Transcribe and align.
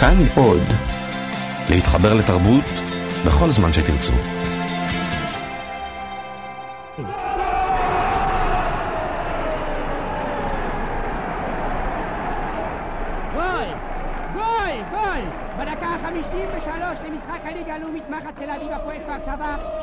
כאן 0.00 0.16
עוד. 0.36 0.62
להתחבר 1.70 2.14
לתרבות 2.14 2.64
בכל 3.26 3.48
זמן 3.48 3.72
שתרצו. 3.72 4.12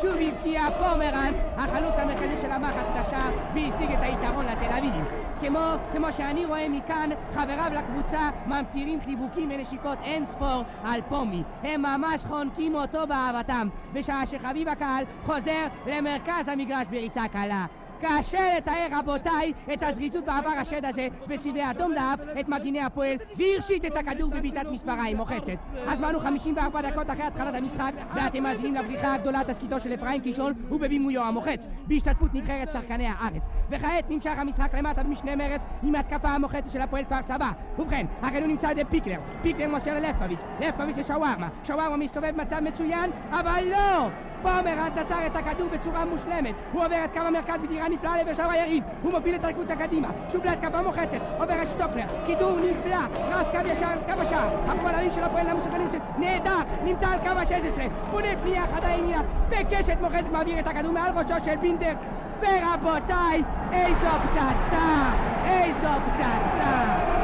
שוב 0.01 0.15
הבקיע 0.21 0.61
פומרנץ, 0.79 1.35
החלוץ 1.57 1.93
המרכזי 1.97 2.41
של 2.41 2.51
המחץ 2.51 2.85
לשער, 2.99 3.31
והשיג 3.53 3.91
את 3.91 3.99
היתרון 4.01 4.45
לתל 4.45 4.73
אביבים. 4.77 5.16
כמו, 5.41 5.59
כמו 5.93 6.11
שאני 6.11 6.45
רואה 6.45 6.69
מכאן, 6.69 7.09
חבריו 7.33 7.71
לקבוצה 7.77 8.29
ממטירים 8.47 9.01
חיבוקים 9.01 9.49
ונשיקות 9.53 9.97
אין 10.03 10.25
ספור 10.25 10.63
על 10.83 11.01
פומי. 11.09 11.43
הם 11.63 11.81
ממש 11.81 12.21
חונקים 12.27 12.75
אותו 12.75 13.07
באהבתם, 13.07 13.67
בשעה 13.93 14.25
שחביב 14.25 14.67
הקהל 14.67 15.03
חוזר 15.25 15.67
למרכז 15.87 16.47
המגרש 16.47 16.87
בריצה 16.87 17.27
קלה. 17.27 17.65
קשה 18.01 18.57
לתאר 18.57 18.87
רבותיי 18.91 19.53
את 19.73 19.83
הזריזות 19.83 20.25
בעבר 20.25 20.49
השד 20.49 20.85
הזה 20.85 21.07
בסבבי 21.27 21.61
אדום 21.71 21.93
דאב 21.93 22.19
את 22.39 22.49
מגיני 22.49 22.81
הפועל 22.81 23.17
והרשיט 23.35 23.85
את 23.85 23.97
הכדור 23.97 24.29
בבעיטת 24.29 24.65
מספריים 24.71 25.17
מוחצת. 25.17 25.57
הזמן 25.87 26.13
הוא 26.13 26.23
54 26.23 26.81
דקות 26.81 27.09
אחרי 27.09 27.23
התחלת 27.23 27.55
המשחק 27.55 27.91
ואתם 28.15 28.43
מאזינים 28.43 28.75
לבריחה 28.75 29.13
הגדולה 29.13 29.41
תסכיתו 29.47 29.79
של 29.79 29.93
אפרים 29.93 30.21
קישון 30.21 30.53
ובבימויו 30.69 31.21
המוחץ 31.21 31.67
בהשתתפות 31.87 32.33
נבחרת 32.33 32.71
שחקני 32.71 33.07
הארץ. 33.07 33.43
וכעת 33.69 34.09
נמשך 34.09 34.33
המשחק 34.37 34.75
למטה 34.75 35.03
במשנה 35.03 35.35
מרץ 35.35 35.61
עם 35.83 35.95
התקפה 35.95 36.29
המוחצת 36.29 36.71
של 36.71 36.81
הפועל 36.81 37.03
כפר 37.03 37.21
סבא. 37.21 37.51
ובכן, 37.79 38.05
הכדור 38.21 38.47
נמצא 38.47 38.67
על 38.67 38.79
ידי 38.79 38.89
פיקלר, 38.89 39.19
פיקלר 39.41 39.69
מוסר 39.69 39.93
ללפקוביץ', 39.93 40.39
לפקוביץ' 40.59 40.97
לשווארמה, 40.97 41.47
שווארמה 41.63 41.97
מסתובב 41.97 42.31
במצב 42.37 42.59
מצוין 42.59 43.11
אבל 43.31 43.63
לא! 43.71 44.09
פומרנץ 44.41 44.97
עצר 44.97 45.25
את 45.27 45.35
הכדור 45.35 45.69
בצורה 45.69 46.05
מושלמת 46.05 46.55
הוא 46.71 46.85
עובר 46.85 47.05
את 47.05 47.13
קו 47.13 47.19
המרכז 47.19 47.61
בדירה 47.63 47.86
נפלאה 47.89 48.17
לבאר 48.17 48.33
שבע 48.33 48.51
היריב. 48.51 48.83
הוא 49.03 49.11
מוביל 49.11 49.35
את 49.35 49.43
הקבוצה 49.43 49.75
קדימה. 49.75 50.07
שוב 50.31 50.45
להתקפה 50.45 50.81
מוחצת 50.81 51.19
עובר 51.39 51.61
את 51.61 51.67
שטוקלר 51.67 52.05
כידור 52.25 52.59
נפלא. 52.59 52.97
רץ 53.31 53.47
קו 53.51 53.69
ישר 53.71 53.85
על 53.85 53.99
קו 54.01 54.21
השער. 54.21 54.49
הפועלים 54.67 55.11
של 55.11 55.23
הפועל 55.23 55.49
המסוכנים 55.49 55.87
של 55.91 55.97
נהדר! 56.17 56.61
נמצא 56.83 57.07
על 57.07 57.19
קו 57.19 57.27
ה-16 57.27 58.11
פונה 58.11 58.27
פנייה 58.41 58.67
חדה 58.67 58.89
ימינה 58.89 59.21
וקשת 59.49 59.97
מוחצת 60.01 60.31
מעביר 60.31 60.59
את 60.59 60.67
הכדור 60.67 60.91
מעל 60.91 61.11
ראשו 61.17 61.45
של 61.45 61.55
בינדר. 61.55 61.93
ורבותיי 62.41 63.43
איזו 63.71 64.07
פצצה! 64.23 65.13
איזו 65.45 65.87
פצצה 66.05 67.16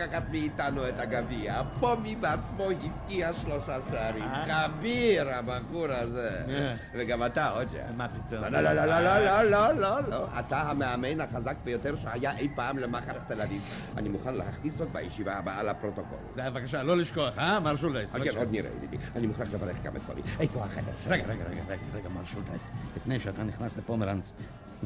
לקחת 0.00 0.22
מאיתנו 0.30 0.88
את 0.88 0.98
הגביע. 0.98 1.62
פומי 1.80 2.16
בעצמו 2.16 2.68
הבקיע 2.70 3.32
שלושה 3.32 3.78
שערים. 3.90 4.22
אה? 4.22 4.68
כביר, 4.68 5.28
הבחור 5.30 5.86
הזה. 5.90 6.44
אה. 6.48 6.74
וגם 6.92 7.26
אתה, 7.26 7.50
רוג'ר. 7.50 7.82
מה 7.96 8.08
פתאום? 8.08 8.42
לא, 8.42 8.48
לא, 8.48 8.60
לא, 8.60 8.72
לא, 8.72 9.00
לא, 9.00 9.18
לא, 9.18 9.42
לא, 9.42 9.72
לא, 9.72 10.00
לא. 10.00 10.10
לא. 10.10 10.26
אתה 10.38 10.60
המאמן 10.60 11.20
החזק 11.20 11.56
ביותר 11.64 11.96
שהיה 11.96 12.36
אי 12.38 12.48
פעם 12.54 12.78
למחץ 12.78 13.22
תל 13.28 13.42
אביב. 13.42 13.62
אני 13.96 14.08
מוכן 14.08 14.34
להכניס 14.34 14.74
זאת 14.74 14.88
בישיבה 14.92 15.34
הבאה 15.34 15.62
לפרוטוקול. 15.62 16.18
בבקשה, 16.36 16.82
לא 16.82 16.96
לשכוח, 16.96 17.38
אה? 17.38 17.60
מר 17.60 17.76
שולדייס. 17.76 18.12
כן, 18.12 18.18
אוקיי, 18.18 18.36
עוד 18.36 18.48
נראה, 18.50 18.70
ידידי. 18.76 18.96
אני 19.16 19.26
מוכרח 19.26 19.48
לברך 19.52 19.82
גם 19.82 19.96
את 19.96 20.02
פומי. 20.02 20.20
איפה 20.40 20.64
החדר 20.64 20.92
שלך? 20.96 21.12
רגע, 21.12 21.24
רגע, 21.26 21.44
רגע, 21.68 21.82
רגע, 21.94 22.08
מר 22.08 22.24
שולדייס. 22.24 22.70
לפני 22.96 23.20
שאתה 23.20 23.42
נכנס 23.42 23.76
לפומרנץ, 23.76 24.32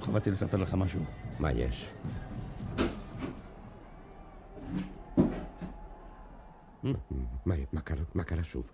חובתי 0.01 0.31
לספר 0.31 0.57
לך 0.57 0.75
משהו. 0.75 1.01
מה 1.39 1.53
יש? 1.53 1.91
מה, 6.85 7.55
מה, 7.73 7.81
קרה, 7.81 8.03
מה 8.15 8.25
קרה 8.25 8.45
שוב? 8.45 8.71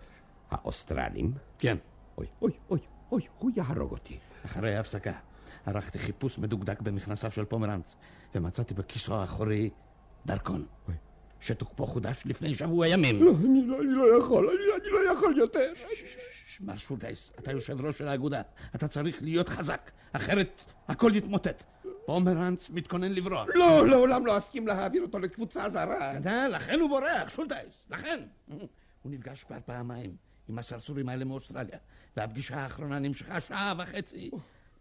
האוסטרלים? 0.51 1.33
כן. 1.59 1.77
אוי, 2.17 2.27
אוי, 2.41 2.51
אוי, 2.69 2.79
אוי, 3.11 3.21
הוא 3.37 3.51
יהרוג 3.55 3.91
אותי. 3.91 4.19
אחרי 4.45 4.75
ההפסקה 4.75 5.13
ערכתי 5.65 5.99
חיפוש 5.99 6.39
מדוקדק 6.39 6.81
במכנסיו 6.81 7.31
של 7.31 7.45
פומרנץ, 7.45 7.95
ומצאתי 8.35 8.73
בכיסו 8.73 9.15
האחורי 9.15 9.69
דרכון. 10.25 10.65
אוי. 10.87 10.95
שתוקפו 11.39 11.85
חודש 11.85 12.21
לפני 12.25 12.55
שבוע 12.55 12.87
ימים. 12.87 13.23
לא, 13.23 13.31
אני 13.31 13.67
לא, 13.67 13.81
אני 13.81 13.91
לא 13.91 14.17
יכול, 14.17 14.49
אני, 14.49 14.81
אני 14.81 14.91
לא 14.91 15.11
יכול 15.11 15.37
יותר. 15.37 15.73
מר 16.59 16.77
שולדייס, 16.77 17.31
אתה 17.39 17.51
יושב 17.51 17.85
ראש 17.85 17.97
של 17.97 18.07
האגודה. 18.07 18.41
אתה 18.75 18.87
צריך 18.87 19.23
להיות 19.23 19.49
חזק, 19.49 19.91
אחרת 20.11 20.65
הכל 20.87 21.11
יתמוטט. 21.15 21.63
פומרנץ 22.11 22.69
מתכונן 22.69 23.11
לברוח. 23.11 23.47
לא, 23.53 23.87
לעולם 23.87 24.25
לא 24.25 24.37
אסכים 24.37 24.67
להעביר 24.67 25.01
אותו 25.01 25.19
לקבוצה 25.19 25.69
זרה. 25.69 26.17
אתה, 26.17 26.47
לכן 26.47 26.79
הוא 26.79 26.89
בורח, 26.89 27.29
שולדייס, 27.35 27.85
לכן. 27.89 28.19
הוא 29.01 29.11
נפגש 29.11 29.43
כבר 29.43 29.57
פעמיים 29.65 30.15
עם 30.49 30.59
הסרסורים 30.59 31.09
האלה 31.09 31.25
מאוסטרליה, 31.25 31.77
והפגישה 32.17 32.59
האחרונה 32.59 32.99
נמשכה 32.99 33.39
שעה 33.39 33.73
וחצי 33.77 34.31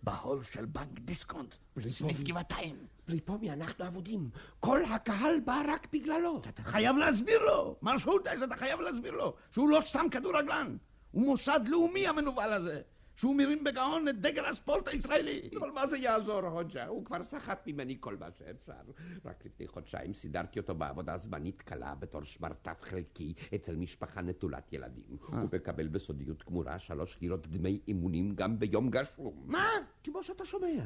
בהול 0.02 0.42
של 0.42 0.64
בנק 0.64 1.00
דיסקונט, 1.00 1.54
בסניף 1.76 2.20
גבעתיים. 2.20 2.76
בלי 3.08 3.20
פומי 3.20 3.50
אנחנו 3.50 3.86
אבודים. 3.86 4.30
כל 4.60 4.80
הקהל 4.84 5.40
בא 5.44 5.62
רק 5.68 5.88
בגללו. 5.92 6.40
אתה 6.48 6.62
חייב 6.62 6.96
להסביר 6.96 7.42
לו, 7.42 7.76
מר 7.82 7.98
שולדייס, 7.98 8.42
אתה 8.42 8.56
חייב 8.56 8.80
להסביר 8.80 9.12
לו 9.12 9.34
שהוא 9.52 9.70
לא 9.70 9.80
סתם 9.84 10.06
כדורגלן, 10.10 10.76
הוא 11.10 11.26
מוסד 11.26 11.60
לאומי 11.68 12.08
המנוול 12.08 12.52
הזה, 12.52 12.80
שהוא 13.20 13.36
מרים 13.36 13.64
בגאון 13.64 14.08
את 14.08 14.20
דגל 14.20 14.44
הספורט 14.44 14.88
הישראלי. 14.88 15.50
אבל 15.58 15.70
מה 15.70 15.86
זה 15.86 15.98
יעזור, 15.98 16.40
הוג'ה? 16.40 16.86
הוא 16.86 17.04
כבר 17.04 17.22
סחט 17.22 17.66
ממני 17.66 17.96
כל 18.00 18.16
מה 18.16 18.26
שאפשר. 18.38 18.72
רק 19.24 19.44
לפני 19.46 19.66
חודשיים 19.68 20.14
סידרתי 20.14 20.58
אותו 20.58 20.74
בעבודה 20.74 21.16
זמנית 21.16 21.62
קלה 21.62 21.94
בתור 21.94 22.24
שמרטף 22.24 22.78
חלקי 22.82 23.34
אצל 23.54 23.76
משפחה 23.76 24.20
נטולת 24.20 24.72
ילדים. 24.72 25.16
הוא 25.26 25.48
מקבל 25.52 25.88
בסודיות 25.88 26.44
גמורה 26.48 26.78
שלוש 26.78 27.18
לירות 27.20 27.46
דמי 27.46 27.80
אימונים 27.88 28.34
גם 28.34 28.58
ביום 28.58 28.90
גשום. 28.90 29.42
מה? 29.46 29.66
כמו 30.04 30.22
שאתה 30.22 30.44
שומע. 30.44 30.84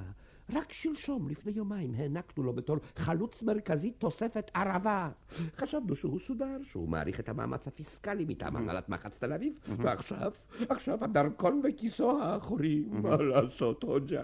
רק 0.52 0.72
שלשום, 0.72 1.28
לפני 1.28 1.52
יומיים, 1.52 1.94
הענקנו 1.94 2.44
לו 2.44 2.52
בתור 2.52 2.76
חלוץ 2.96 3.42
מרכזי 3.42 3.90
תוספת 3.90 4.50
ערבה. 4.54 5.10
חשבנו 5.56 5.94
שהוא 5.94 6.20
סודר, 6.20 6.56
שהוא 6.62 6.88
מעריך 6.88 7.20
את 7.20 7.28
המאמץ 7.28 7.68
הפיסקלי 7.68 8.24
מטעם 8.28 8.56
הנהלת 8.56 8.88
מחץ 8.88 9.18
תל 9.18 9.32
אביב, 9.32 9.52
ועכשיו, 9.76 10.32
עכשיו 10.68 11.04
הדרכון 11.04 11.62
בכיסו 11.62 12.20
האחורי. 12.22 12.84
מה 12.90 13.16
לעשות, 13.16 13.82
הוג'ה? 13.82 14.22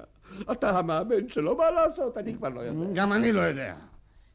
אתה 0.53 0.78
המאמן 0.78 1.28
שלו, 1.28 1.56
מה 1.56 1.70
לעשות? 1.70 2.16
אני 2.16 2.34
כבר 2.34 2.48
לא 2.48 2.60
יודע. 2.60 2.87
גם 2.94 3.12
אני 3.12 3.32
לא 3.32 3.41
יודע. 3.41 3.76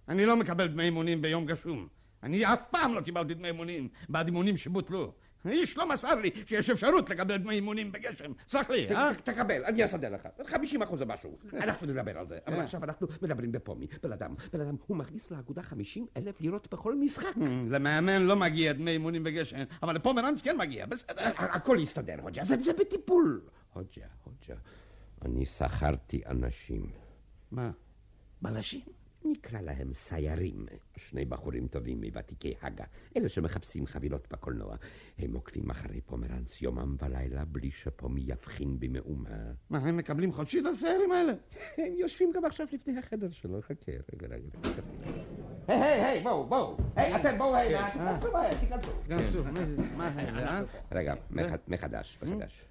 אני 0.09 0.25
לא 0.25 0.37
מקבל 0.37 0.67
דמי 0.67 0.83
אימונים 0.83 1.21
ביום 1.21 1.45
גשום. 1.45 1.87
אני 2.23 2.53
אף 2.53 2.63
פעם 2.71 2.93
לא 2.93 3.01
קיבלתי 3.01 3.33
דמי 3.33 3.47
אימונים 3.47 3.87
בעד 4.09 4.25
אימונים 4.27 4.57
שבוטלו. 4.57 5.13
איש 5.47 5.77
לא 5.77 5.89
מסר 5.89 6.15
לי 6.15 6.29
שיש 6.45 6.69
אפשרות 6.69 7.09
לקבל 7.09 7.37
דמי 7.37 7.53
אימונים 7.55 7.91
בגשם. 7.91 8.31
סלח 8.47 8.69
לי, 8.69 8.87
אה? 8.95 9.13
תקבל, 9.23 9.65
אני 9.65 9.85
אסדר 9.85 10.09
לך. 10.09 10.27
50 10.45 10.81
אחוז 10.81 10.99
זה 10.99 11.05
משהו. 11.05 11.37
אנחנו 11.53 11.87
נדבר 11.87 12.17
על 12.17 12.27
זה. 12.27 12.37
אבל 12.47 12.59
עכשיו 12.59 12.83
אנחנו 12.83 13.07
מדברים 13.21 13.51
בפומי. 13.51 13.87
בן 14.03 14.11
אדם, 14.11 14.35
בן 14.53 14.61
אדם, 14.61 14.75
הוא 14.87 14.97
מכניס 14.97 15.31
לאגודה 15.31 15.61
50 15.63 16.05
אלף 16.17 16.41
לירות 16.41 16.73
בכל 16.73 16.95
משחק. 16.95 17.35
למאמן 17.69 18.21
לא 18.21 18.35
מגיע 18.35 18.73
דמי 18.73 18.91
אימונים 18.91 19.23
בגשם, 19.23 19.63
אבל 19.83 19.95
לפומרנץ 19.95 20.41
כן 20.41 20.57
מגיע, 20.57 20.85
בסדר. 20.85 21.23
הכל 21.37 21.77
יסתדר, 21.81 22.15
הוג'ה, 22.21 22.43
זה 22.43 22.55
זה 22.63 22.73
בטיפול. 22.73 23.41
הוג'ה, 23.73 24.01
הוג'ה, 24.23 24.55
אני 25.25 25.45
שכרתי 25.45 26.21
אנשים. 26.25 26.91
מה? 27.51 27.71
בלשים? 28.41 28.81
נקרא 29.25 29.61
להם 29.61 29.93
סיירים, 29.93 30.65
שני 30.97 31.25
בחורים 31.25 31.67
טובים 31.67 32.01
מוותיקי 32.05 32.53
הגה, 32.61 32.83
אלה 33.17 33.29
שמחפשים 33.29 33.85
חבילות 33.85 34.27
בקולנוע. 34.31 34.75
הם 35.19 35.33
עוקבים 35.33 35.69
אחרי 35.69 36.01
פומרנץ 36.01 36.61
יומם 36.61 36.95
ולילה 37.01 37.45
בלי 37.45 37.71
שפומי 37.71 38.21
יבחין 38.25 38.79
במאומה. 38.79 39.29
מה, 39.69 39.77
הם 39.77 39.97
מקבלים 39.97 40.33
חודשית 40.33 40.65
הסיירים 40.65 41.11
האלה? 41.11 41.33
הם 41.77 41.93
יושבים 41.97 42.31
גם 42.35 42.45
עכשיו 42.45 42.67
לפני 42.71 42.99
החדר 42.99 43.31
שלו, 43.31 43.61
חכה, 43.61 43.91
רגע, 43.91 44.27
רגע, 44.27 44.35
רגע. 44.35 44.77
היי, 45.67 45.81
היי, 45.81 46.01
היי, 46.05 46.23
בואו, 46.23 46.47
בואו. 46.47 46.77
היי, 46.95 47.15
אתם 47.15 47.37
בואו 47.37 47.55
הנה, 47.55 47.91
תיכנסו 47.91 48.31
מהר, 48.31 48.53
תיכנסו. 48.59 48.91
כנסו, 49.07 49.43
מה 49.97 50.07
האלה, 50.07 50.47
אה? 50.47 50.61
רגע, 50.91 51.13
מח- 51.31 51.51
מחדש, 51.67 52.19
מחדש. 52.23 52.65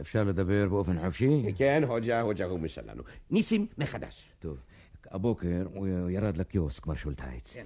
אפשר 0.00 0.24
לדבר 0.24 0.68
באופן 0.68 1.00
חופשי? 1.04 1.42
כן, 1.56 1.82
הוג'ה, 1.86 2.20
הוג'ה 2.20 2.44
הוא 2.44 2.60
משלנו. 2.60 3.02
ניסים, 3.30 3.66
מחדש. 3.78 4.28
טוב. 4.38 4.58
הבוקר 5.10 5.64
הוא 5.74 6.10
ירד 6.10 6.36
לקיוסק, 6.36 6.86
מר 6.86 6.94
שולטייץ. 6.94 7.56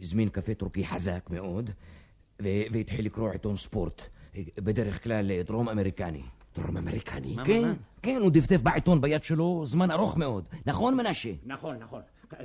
הזמין 0.00 0.28
קפה 0.28 0.54
טורקי 0.54 0.86
חזק 0.86 1.30
מאוד, 1.30 1.70
והתחיל 2.40 3.04
לקרוא 3.04 3.30
עיתון 3.30 3.56
ספורט. 3.56 4.02
בדרך 4.58 5.04
כלל 5.04 5.42
דרום 5.42 5.68
אמריקני. 5.68 6.22
דרום 6.54 6.76
אמריקני? 6.76 7.36
כן, 7.44 7.72
כן, 8.02 8.18
הוא 8.22 8.30
דפדף 8.30 8.62
בעיתון 8.62 9.00
ביד 9.00 9.22
שלו 9.22 9.62
זמן 9.66 9.90
ארוך 9.90 10.16
מאוד. 10.16 10.44
נכון, 10.66 10.96
מנשה? 10.96 11.30
נכון, 11.44 11.76
נכון. 11.76 12.00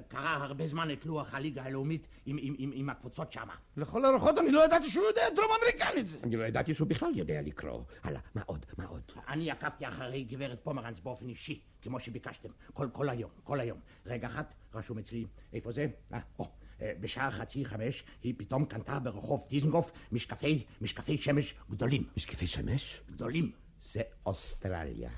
קרא 0.07 0.29
הרבה 0.29 0.67
זמן 0.67 0.91
את 0.91 1.05
לוח 1.05 1.33
הליגה 1.33 1.63
הלאומית 1.63 2.07
עם- 2.25 2.37
עם- 2.41 2.55
עם 2.57 2.71
עם 2.73 2.89
הקבוצות 2.89 3.31
שמה. 3.31 3.53
לכל 3.77 4.05
הרוחות 4.05 4.37
אני 4.39 4.51
לא 4.51 4.65
ידעתי 4.65 4.89
שהוא 4.89 5.05
יודע 5.05 5.21
דרום 5.35 5.49
אמריקנית. 5.61 6.23
אני 6.23 6.35
לא 6.35 6.43
ידעתי 6.43 6.73
שהוא 6.73 6.87
בכלל 6.87 7.09
יודע 7.15 7.41
לקרוא. 7.41 7.83
הלאה, 8.03 8.21
מה 8.35 8.41
עוד? 8.45 8.65
מה 8.77 8.85
עוד? 8.85 9.01
אני 9.27 9.51
עקבתי 9.51 9.87
אחרי 9.87 10.23
גברת 10.23 10.59
פומרנץ 10.63 10.99
באופן 10.99 11.29
אישי, 11.29 11.61
כמו 11.81 11.99
שביקשתם, 11.99 12.49
כל, 12.73 12.87
כל 12.93 13.09
היום, 13.09 13.29
כל 13.43 13.59
היום. 13.59 13.79
רגע 14.05 14.27
אחת, 14.27 14.53
רשום 14.73 14.97
אצלי, 14.97 15.25
איפה 15.53 15.71
זה? 15.71 15.87
אה, 16.13 16.19
או, 16.39 16.51
אה, 16.81 16.91
בשעה 16.99 17.31
חצי 17.31 17.65
חמש 17.65 18.03
היא 18.23 18.33
פתאום 18.37 18.65
קנתה 18.65 18.99
ברחוב 18.99 19.45
דיזנגוף 19.49 19.91
משקפי, 20.11 20.65
משקפי 20.81 21.17
שמש 21.17 21.55
גדולים. 21.69 22.03
משקפי 22.17 22.47
שמש? 22.47 23.01
גדולים. 23.11 23.51
זה 23.81 24.01
אוסטרליה. 24.25 25.09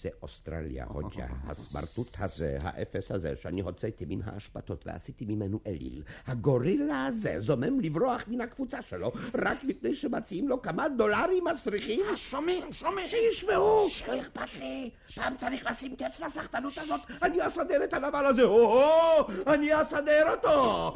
זה 0.00 0.08
אוסטרליה, 0.22 0.84
הוג'ה. 0.88 1.26
הסמרטוט 1.48 2.16
הזה, 2.18 2.58
האפס 2.60 3.10
הזה, 3.10 3.36
שאני 3.36 3.60
הוצאתי 3.60 4.04
מן 4.08 4.20
האשפתות 4.24 4.86
ועשיתי 4.86 5.24
ממנו 5.24 5.60
אליל. 5.66 6.02
הגורילה 6.26 7.06
הזה 7.06 7.40
זומם 7.40 7.80
לברוח 7.80 8.24
מן 8.28 8.40
הקבוצה 8.40 8.82
שלו, 8.82 9.12
רק 9.34 9.64
מפני 9.64 9.94
שמציעים 9.94 10.48
לו 10.48 10.62
כמה 10.62 10.88
דולרים 10.88 11.44
מסריחים. 11.44 12.00
שומעים, 12.16 12.72
שומעים. 12.72 13.08
שישמעו! 13.08 13.88
לא 14.08 14.20
אכפת 14.20 14.54
לי, 14.58 14.90
שם 15.08 15.34
צריך 15.38 15.70
לשים 15.70 15.96
קץ 15.96 16.20
לסחטנות 16.20 16.78
הזאת. 16.78 17.00
אני 17.22 17.46
אסדר 17.46 17.84
את 17.84 17.94
הנבל 17.94 18.26
הזה, 18.26 18.42
הו-הו! 18.42 19.26
אני 19.46 19.82
אסדר 19.82 20.30
אותו! 20.30 20.94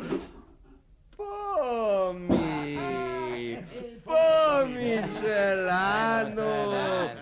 פומי! 1.17 2.60
פומי 4.11 4.97
שלנו! 5.21 6.73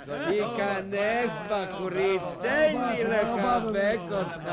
היכנס 0.09 1.39
בחורי, 1.51 2.19
תן 2.41 2.77
לי 2.91 3.05
לחבק 3.05 3.99
אותך. 4.11 4.53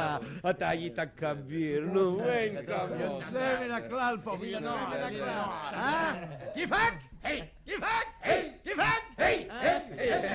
אתה 0.49 0.69
היית 0.69 0.99
כביר, 1.17 1.81
נו, 1.81 2.23
אין 2.29 2.65
כמוך. 2.65 3.23
יוצא 3.33 3.55
מן 3.65 3.71
הכלל 3.71 4.17
פה, 4.23 4.37
יוצא 4.43 4.65
מן 4.65 4.97
הכלל. 5.03 5.43
אה? 5.73 6.13
יפהק! 6.55 6.93
היי! 7.23 7.41
יפהק! 7.65 8.07
היי! 8.21 8.51
יפהק! 8.65 9.03
היי! 9.17 9.47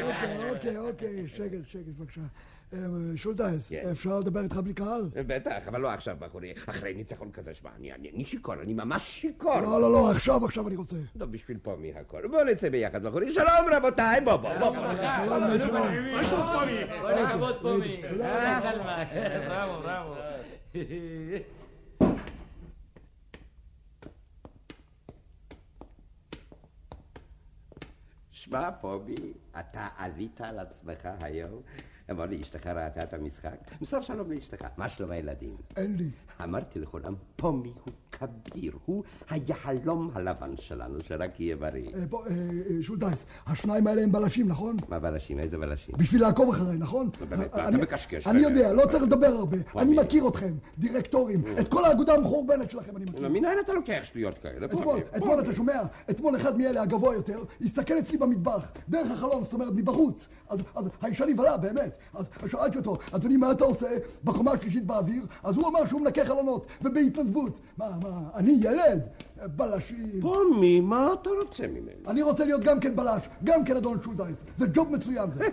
אוקיי, 0.03 0.51
אוקיי, 0.51 0.77
אוקיי, 0.79 1.29
שקט, 1.29 1.69
שקט, 1.69 1.87
בבקשה. 1.99 2.21
אה, 2.75 2.79
שולטייס, 3.17 3.69
כן. 3.69 3.89
אפשר 3.91 4.19
לדבר 4.19 4.41
איתך 4.41 4.57
בלי 4.57 4.75
קהל? 4.75 5.09
בטח, 5.27 5.63
אבל 5.69 5.81
לא 5.81 5.89
עכשיו, 5.91 6.17
בחורי. 6.19 6.53
אחרי 6.67 6.95
ניצחון 6.95 7.31
כזה, 7.33 7.55
שמע, 7.55 7.71
אני- 7.77 8.25
שיכור, 8.25 8.55
אני 8.55 8.75
ממש 8.75 9.03
שיכור. 9.03 9.61
לא, 9.61 9.81
לא, 9.81 9.93
לא, 9.93 10.11
עכשיו, 10.11 10.45
עכשיו 10.45 10.69
אני 10.69 10.77
רוצה. 10.77 10.97
לא, 11.17 11.27
בשביל 11.27 11.59
פומי 11.63 11.93
הכל. 11.95 12.29
בואו 12.31 12.45
נצא 12.45 12.69
ביחד, 12.69 13.03
בחורי. 13.03 13.33
שלום, 13.33 13.47
רבותיי, 13.73 14.21
בוא, 14.21 14.37
בוא, 14.37 14.51
בוא. 14.59 14.77
כל 17.01 17.13
הכבוד 17.13 17.57
פומי. 17.63 18.03
בראבו, 19.49 19.83
בראבו. 19.83 20.15
שמע, 28.33 28.71
פומי, 28.81 29.15
אתה 29.61 29.87
עלית 29.97 30.41
על 30.41 30.59
עצמך 30.59 31.09
היום. 31.21 31.63
אמר 32.11 32.27
לי, 32.27 32.43
אשתך 32.43 32.67
ראתה 32.67 33.03
את 33.03 33.15
המשחק. 33.15 33.57
מסור 33.81 34.01
שלום 34.01 34.33
לאשתך. 34.33 34.67
מה 34.77 34.89
שלום 34.89 35.11
הילדים? 35.11 35.57
אין 35.77 35.97
לי. 35.97 36.11
אמרתי 36.45 36.79
לכולם, 36.79 37.15
פומי 37.37 37.73
הוא 37.85 37.93
כביר, 38.27 38.73
הוא 38.85 39.05
היהלום 39.31 40.11
הלבן 40.15 40.57
שלנו, 40.57 40.99
שרק 41.09 41.41
יהיה 41.41 41.57
בריא. 41.57 41.89
אה, 41.95 42.07
בוא, 42.07 42.27
אה, 42.27 42.31
אה, 42.31 42.83
שולטייס, 42.83 43.25
השניים 43.47 43.87
האלה 43.87 44.03
הם 44.03 44.13
בלשים, 44.13 44.49
נכון? 44.49 44.77
מה 44.89 44.99
בלשים? 44.99 45.39
איזה 45.39 45.59
בלשים? 45.59 45.95
בשביל 45.99 46.23
לעקוב 46.23 46.49
אחריי, 46.49 46.77
נכון? 46.79 47.11
באמת, 47.29 47.47
אתה 47.47 47.71
מקשקש, 47.71 48.27
אני. 48.27 48.43
יודע, 48.43 48.73
לא 48.73 48.87
צריך 48.87 49.03
לדבר 49.03 49.27
הרבה. 49.27 49.59
אני? 49.77 49.97
מכיר 49.97 50.29
אתכם, 50.29 50.55
דירקטורים, 50.79 51.45
את 51.61 51.69
כל 51.69 51.85
האגודה 51.85 52.15
המחורבנת 52.15 52.71
שלכם 52.71 52.97
אני 52.97 53.05
מכיר. 53.05 53.29
מנין 53.29 53.59
אתה 53.65 53.73
לוקח 53.73 54.01
שטויות 54.03 54.39
כאלה? 54.39 54.67
אתמול, 55.17 55.41
אתה 55.41 55.55
שומע? 55.55 55.83
אתמול 56.11 56.37
אחד 56.37 56.59
מאלה 56.59 56.83
הגבוה 56.83 57.15
יותר, 57.15 57.43
הסתכל 57.61 57.99
אצלי 57.99 58.19
במטבח, 58.19 58.73
דרך 58.89 59.11
החלון, 59.11 59.45
זאת 59.45 59.53
אומרת 59.53 59.73
מבחוץ. 59.75 60.29
אז, 60.49 60.61
אז 60.75 60.89
האישה 61.01 61.27
נבהלה, 61.27 61.57
באמת. 61.57 61.99
אז 62.15 62.29
שאלתי 62.47 62.79
אותו, 62.79 62.99
אדוני, 63.13 63.37
מה 63.37 63.53
אתה 63.53 63.65
עושה 63.65 63.87
בקומה 64.25 64.53
השלישית 64.53 64.87
באוויר? 64.87 65.27
אז 65.43 65.57
הוא 65.57 65.69
אמר 65.69 65.87
שהוא 65.87 66.01
מנקה 66.01 66.25
חלונות, 66.25 66.67
ובהתנדבות. 66.83 67.61
מה, 67.79 67.91
מה, 68.03 68.10
אני 68.35 68.59
ילד? 68.61 69.03
בלשים. 69.57 70.21
פומי, 70.21 70.81
מה 70.81 71.13
אתה 71.13 71.31
רוצה 71.31 71.69
ממנו? 71.69 72.11
אני 72.11 72.23
רוצה 72.23 72.45
להיות 72.45 72.61
גם 72.61 72.81
כן 72.81 72.97
בלש, 72.97 73.29
גם 73.45 73.65
כן 73.65 73.77
אדון 73.77 74.03
שולדייס. 74.03 74.45
זה 74.57 74.67
ג'וב 74.73 74.93
מצוין 74.93 75.31
זה. 75.31 75.45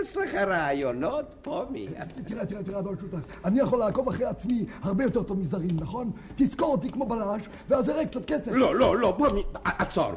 יש 0.00 0.16
לך 0.16 0.34
רעיונות, 0.34 1.24
פומי? 1.42 1.88
תראה, 2.26 2.46
תראה, 2.46 2.62
תראה, 2.62 2.78
אדון 2.78 2.96
שולדייס. 3.00 3.24
אני 3.44 3.60
יכול 3.60 3.78
לעקוב 3.78 4.08
אחרי 4.08 4.24
עצמי 4.24 4.66
הרבה 4.82 5.04
יותר 5.04 5.22
טוב 5.22 5.38
מזרים, 5.38 5.76
נכון? 5.80 6.10
תזכור 6.34 6.72
אותי 6.72 6.90
כמו 6.90 7.06
בלש, 7.06 7.48
ואז 7.68 7.90
אראה 7.90 8.06
קצת 8.06 8.24
כסף. 8.24 8.52
לא, 8.52 8.74
לא, 8.74 8.98
לא, 8.98 9.14
פומי, 9.18 9.42
עצור. 9.64 10.12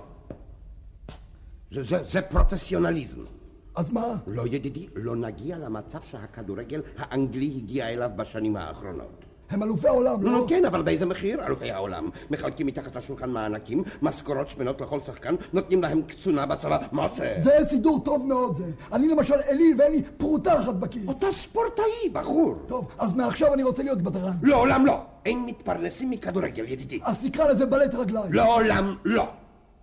זה, 1.72 1.84
זה, 1.84 1.98
זה 2.04 2.22
פרופסיונליזם. 2.22 3.38
אז 3.80 3.94
מה? 3.94 4.16
לא, 4.28 4.44
ידידי, 4.48 4.88
לא 4.96 5.16
נגיע 5.16 5.58
למצב 5.58 6.00
שהכדורגל 6.02 6.81
האנגלי 6.98 7.54
הגיע 7.58 7.90
אליו 7.90 8.10
בשנים 8.16 8.56
האחרונות. 8.56 9.26
הם 9.50 9.64
אלופי 9.64 9.88
העולם, 9.88 10.24
נו, 10.24 10.31
לא? 10.31 10.46
כן, 10.50 10.66
אבל 10.66 10.81
באיזה 10.81 11.06
מחיר? 11.06 11.46
אלופי 11.46 11.72
העולם. 11.72 12.10
מחלקים 12.31 12.68
מתחת 12.68 12.96
לשולחן 12.96 13.30
מענקים, 13.30 13.84
משכורות 14.02 14.50
שמנות 14.50 14.81
לכל 14.81 15.00
שחקן, 15.02 15.36
נותנים 15.54 15.81
להם 15.81 16.02
קצונה 16.02 16.46
בצבא. 16.46 16.78
מה 16.92 17.08
זה? 17.16 17.36
זה 17.38 17.52
סידור 17.68 18.00
טוב 18.04 18.26
מאוד 18.26 18.56
זה. 18.56 18.72
אני 18.94 19.08
למשל 19.08 19.36
אליל 19.50 19.76
ואין 19.78 19.92
לי 19.92 20.04
פרוטה 20.18 20.60
אחת 20.60 20.76
בכיס. 20.76 21.18
אתה 21.18 21.31
ספורטאי, 21.31 22.10
בחור. 22.14 22.56
טוב, 22.68 22.88
אז 22.98 23.14
מעכשיו 23.14 23.54
אני 23.54 23.64
רוצה 23.64 23.84
להיות 23.84 24.02
בדרן. 24.02 24.34
לעולם 24.44 24.86
לא. 24.86 25.02
אין 25.26 25.46
מתפרנסים 25.46 26.10
מכדורגל, 26.10 26.66
ידידי. 26.68 27.00
אז 27.04 27.26
תקרא 27.26 27.50
לזה 27.52 27.66
בלט 27.66 27.96
רגליים. 27.96 28.34
לעולם 28.34 28.96
לא. 29.06 29.28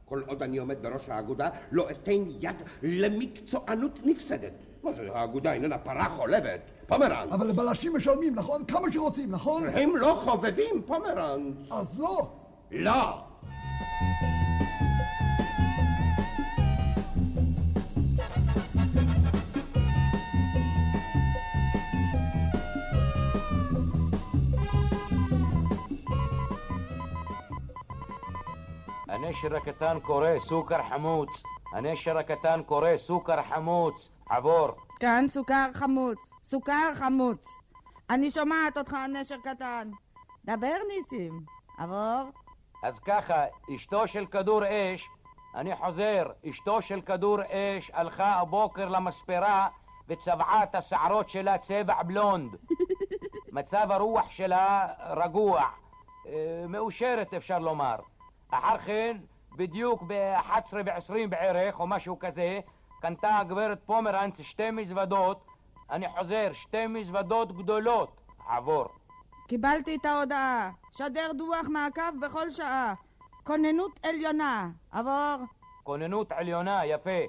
כל 0.08 0.22
עוד 0.26 0.42
אני 0.42 0.58
עומד 0.58 0.82
בראש 0.82 1.08
האגודה, 1.08 1.48
לא 1.72 1.90
אתן 1.90 2.24
יד 2.40 2.62
למקצוענות 2.82 4.00
נפסדת. 4.04 4.52
מה 4.82 4.92
זה, 4.92 5.08
האגודה 5.14 5.52
איננה 5.52 5.78
פרה 5.78 6.08
חולבת. 6.08 6.60
פומרנץ. 6.86 7.32
אבל 7.32 7.46
לבלשים 7.46 7.96
משלמים, 7.96 8.34
נכון? 8.34 8.64
כמה 8.64 8.92
שרוצים, 8.92 9.30
נכון? 9.30 9.68
הם 9.68 9.96
לא 9.96 10.22
חובבים, 10.24 10.82
פומרנץ. 10.86 11.70
אז 11.70 11.98
לא. 11.98 12.28
לא. 12.70 13.20
הנשר 29.36 29.56
הקטן 29.56 30.00
קורא 30.00 30.28
סוכר 30.38 30.82
חמוץ. 30.88 31.42
הנשר 31.72 32.18
הקטן 32.18 32.62
קורא 32.66 32.96
סוכר 32.96 33.42
חמוץ. 33.42 34.08
עבור. 34.28 34.68
כאן 35.00 35.24
סוכר 35.28 35.72
חמוץ, 35.74 36.18
סוכר 36.44 36.94
חמוץ. 36.94 37.58
אני 38.10 38.30
שומעת 38.30 38.78
אותך, 38.78 38.96
נשר 39.12 39.36
קטן. 39.42 39.90
דבר, 40.44 40.76
ניסים. 40.88 41.40
עבור. 41.78 42.30
אז 42.82 42.98
ככה, 42.98 43.44
אשתו 43.76 44.08
של 44.08 44.26
כדור 44.26 44.62
אש, 44.64 45.08
אני 45.54 45.76
חוזר, 45.76 46.26
אשתו 46.50 46.82
של 46.82 47.00
כדור 47.00 47.38
אש 47.42 47.90
הלכה 47.94 48.34
הבוקר 48.34 48.88
למספרה 48.88 49.68
וצבעה 50.08 50.62
את 50.62 50.74
השערות 50.74 51.30
שלה 51.30 51.58
צבע 51.58 52.02
בלונד. 52.02 52.56
מצב 53.52 53.86
הרוח 53.90 54.30
שלה 54.30 54.86
רגוע, 55.16 55.62
אה, 56.26 56.64
מאושרת 56.68 57.34
אפשר 57.34 57.58
לומר. 57.58 57.96
אחר 58.50 58.76
כן, 58.86 59.16
בדיוק 59.56 60.02
ב-11 60.06 60.72
ו-20 60.72 61.28
בערך, 61.28 61.80
או 61.80 61.86
משהו 61.86 62.18
כזה, 62.18 62.60
קנתה 63.00 63.38
הגברת 63.38 63.78
פומרנץ 63.86 64.40
שתי 64.40 64.70
מזוודות, 64.70 65.46
אני 65.90 66.06
חוזר, 66.08 66.50
שתי 66.52 66.86
מזוודות 66.86 67.52
גדולות. 67.52 68.20
עבור. 68.48 68.86
קיבלתי 69.48 69.96
את 69.96 70.04
ההודעה. 70.04 70.70
שדר 70.92 71.32
דוח 71.32 71.66
מעקב 71.68 72.20
בכל 72.22 72.50
שעה. 72.50 72.94
כוננות 73.44 74.00
עליונה. 74.06 74.68
עבור. 74.92 75.36
כוננות 75.82 76.32
עליונה, 76.32 76.86
יפה. 76.86 77.20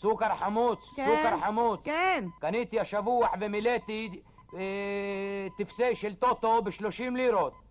סוכר 0.00 0.36
חמוץ, 0.36 0.78
כן. 0.96 1.06
סוכר 1.06 1.40
חמוץ. 1.46 1.80
כן. 1.84 2.24
קניתי 2.40 2.80
השבוע 2.80 3.28
ומילאתי 3.40 4.22
אה, 4.54 5.46
טפסי 5.58 5.96
של 5.96 6.14
טוטו 6.14 6.62
ב-30 6.62 7.10
לירות. 7.14 7.61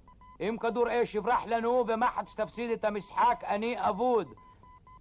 אם 0.41 0.57
כדור 0.59 0.85
אש 1.03 1.15
יברח 1.15 1.41
לנו 1.45 1.83
ומחץ 1.87 2.35
תפסיד 2.35 2.71
את 2.71 2.85
המשחק, 2.85 3.43
אני 3.47 3.89
אבוד. 3.89 4.33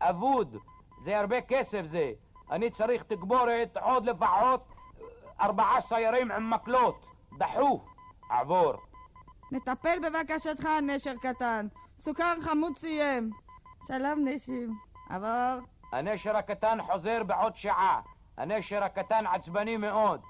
אבוד. 0.00 0.56
זה 1.04 1.18
הרבה 1.18 1.40
כסף 1.40 1.82
זה. 1.90 2.12
אני 2.50 2.70
צריך 2.70 3.02
תגבורת 3.02 3.76
עוד 3.76 4.04
לפחות 4.04 4.68
ארבעה 5.40 5.80
סיירים 5.80 6.30
עם 6.30 6.50
מקלות. 6.50 7.06
דחוף. 7.38 7.82
עבור. 8.30 8.73
נטפל 9.52 9.99
בבקשתך, 9.99 10.68
נשר 10.82 11.14
קטן. 11.23 11.66
סוכר 11.99 12.35
חמוץ 12.40 12.78
סיים. 12.78 13.30
שלום, 13.88 14.25
ניסים. 14.25 14.78
עבור. 15.11 15.66
הנשר 15.92 16.37
הקטן 16.37 16.78
חוזר 16.82 17.23
בעוד 17.25 17.56
שעה. 17.56 18.00
הנשר 18.37 18.85
הקטן 18.85 19.26
עצבני 19.26 19.76
מאוד. 19.76 20.20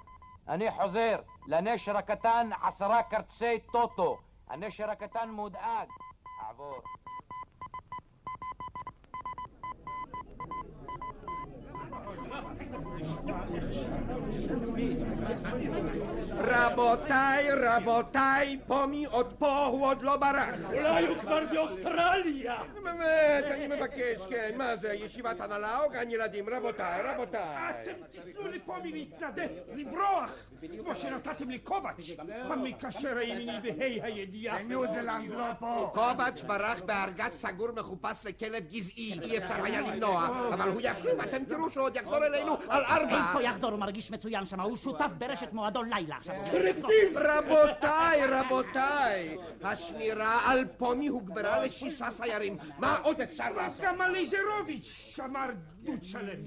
אני 0.48 0.70
חוזר. 0.70 1.16
לנשר 1.46 1.96
הקטן 1.96 2.50
עשרה 2.62 3.02
כרטיסי 3.02 3.58
טוטו. 3.72 4.18
הנשר 4.50 4.90
הקטן 4.90 5.30
מודאג. 5.30 5.88
אעבור. 6.42 6.80
רבותיי, 16.38 17.48
רבותיי, 17.52 18.58
פומי 18.66 19.04
עוד 19.04 19.34
פה, 19.38 19.64
הוא 19.66 19.86
עוד 19.86 20.02
לא 20.02 20.16
ברח. 20.16 20.54
אולי 20.66 21.06
הוא 21.06 21.16
כבר 21.18 21.40
באוסטרליה. 21.52 22.54
באמת, 22.84 23.44
אני 23.44 23.66
מבקש, 23.66 24.20
כן, 24.30 24.54
מה 24.56 24.76
זה, 24.76 24.92
ישיבת 24.92 25.40
הנהלה 25.40 25.80
או 25.80 25.90
גן 25.90 26.10
ילדים? 26.10 26.48
רבותיי, 26.48 27.02
רבותיי. 27.02 27.70
אתם 27.70 28.20
תיתנו 28.24 28.48
לי 28.48 28.58
פומי 28.60 28.92
להתנדף, 28.92 29.50
לברוח, 29.74 30.34
כמו 30.82 30.94
שנתתם 30.94 31.50
לקובץ', 31.50 32.10
המקשר 32.50 33.16
הימיני 33.16 33.60
בה"א 33.62 34.04
הידיעה. 34.06 34.62
ניו 34.62 34.92
זילנד 34.92 35.30
לא 35.30 35.44
פה. 35.58 35.90
קובץ' 35.94 36.42
ברח 36.42 36.80
בארגז 36.80 37.32
סגור 37.32 37.68
מחופש 37.76 38.24
לכלב 38.24 38.64
גזעי, 38.70 39.18
אי 39.22 39.38
אפשר 39.38 39.64
היה 39.64 39.80
למנוע, 39.80 40.48
אבל 40.54 40.68
הוא 40.68 40.80
ישוב, 40.84 41.20
אתם 41.20 41.44
תראו 41.44 41.70
שהוא 41.70 41.84
עוד 41.84 41.96
יחזור 42.20 42.36
אלינו 42.36 42.56
על 42.68 42.84
ארבע. 42.84 43.28
איפה 43.28 43.42
יחזור? 43.42 43.70
הוא 43.70 43.78
מרגיש 43.78 44.10
מצוין 44.10 44.46
שם, 44.46 44.60
הוא 44.60 44.76
שותף 44.76 45.10
ברשת 45.18 45.52
מועדון 45.52 45.88
לילה 45.88 46.16
עכשיו. 46.16 46.34
רבותיי, 47.20 48.26
רבותיי, 48.26 49.36
השמירה 49.62 50.40
על 50.44 50.64
פומי 50.76 51.08
הוגברה 51.08 51.64
לשישה 51.64 52.10
סיירים. 52.10 52.56
מה 52.78 52.98
עוד 53.02 53.20
אפשר 53.20 53.50
לעשות? 53.56 53.84
גם 53.84 54.00
הלייזרוביץ' 54.00 55.12
שמר 55.16 55.50
דוד 55.82 56.04
שלם. 56.04 56.40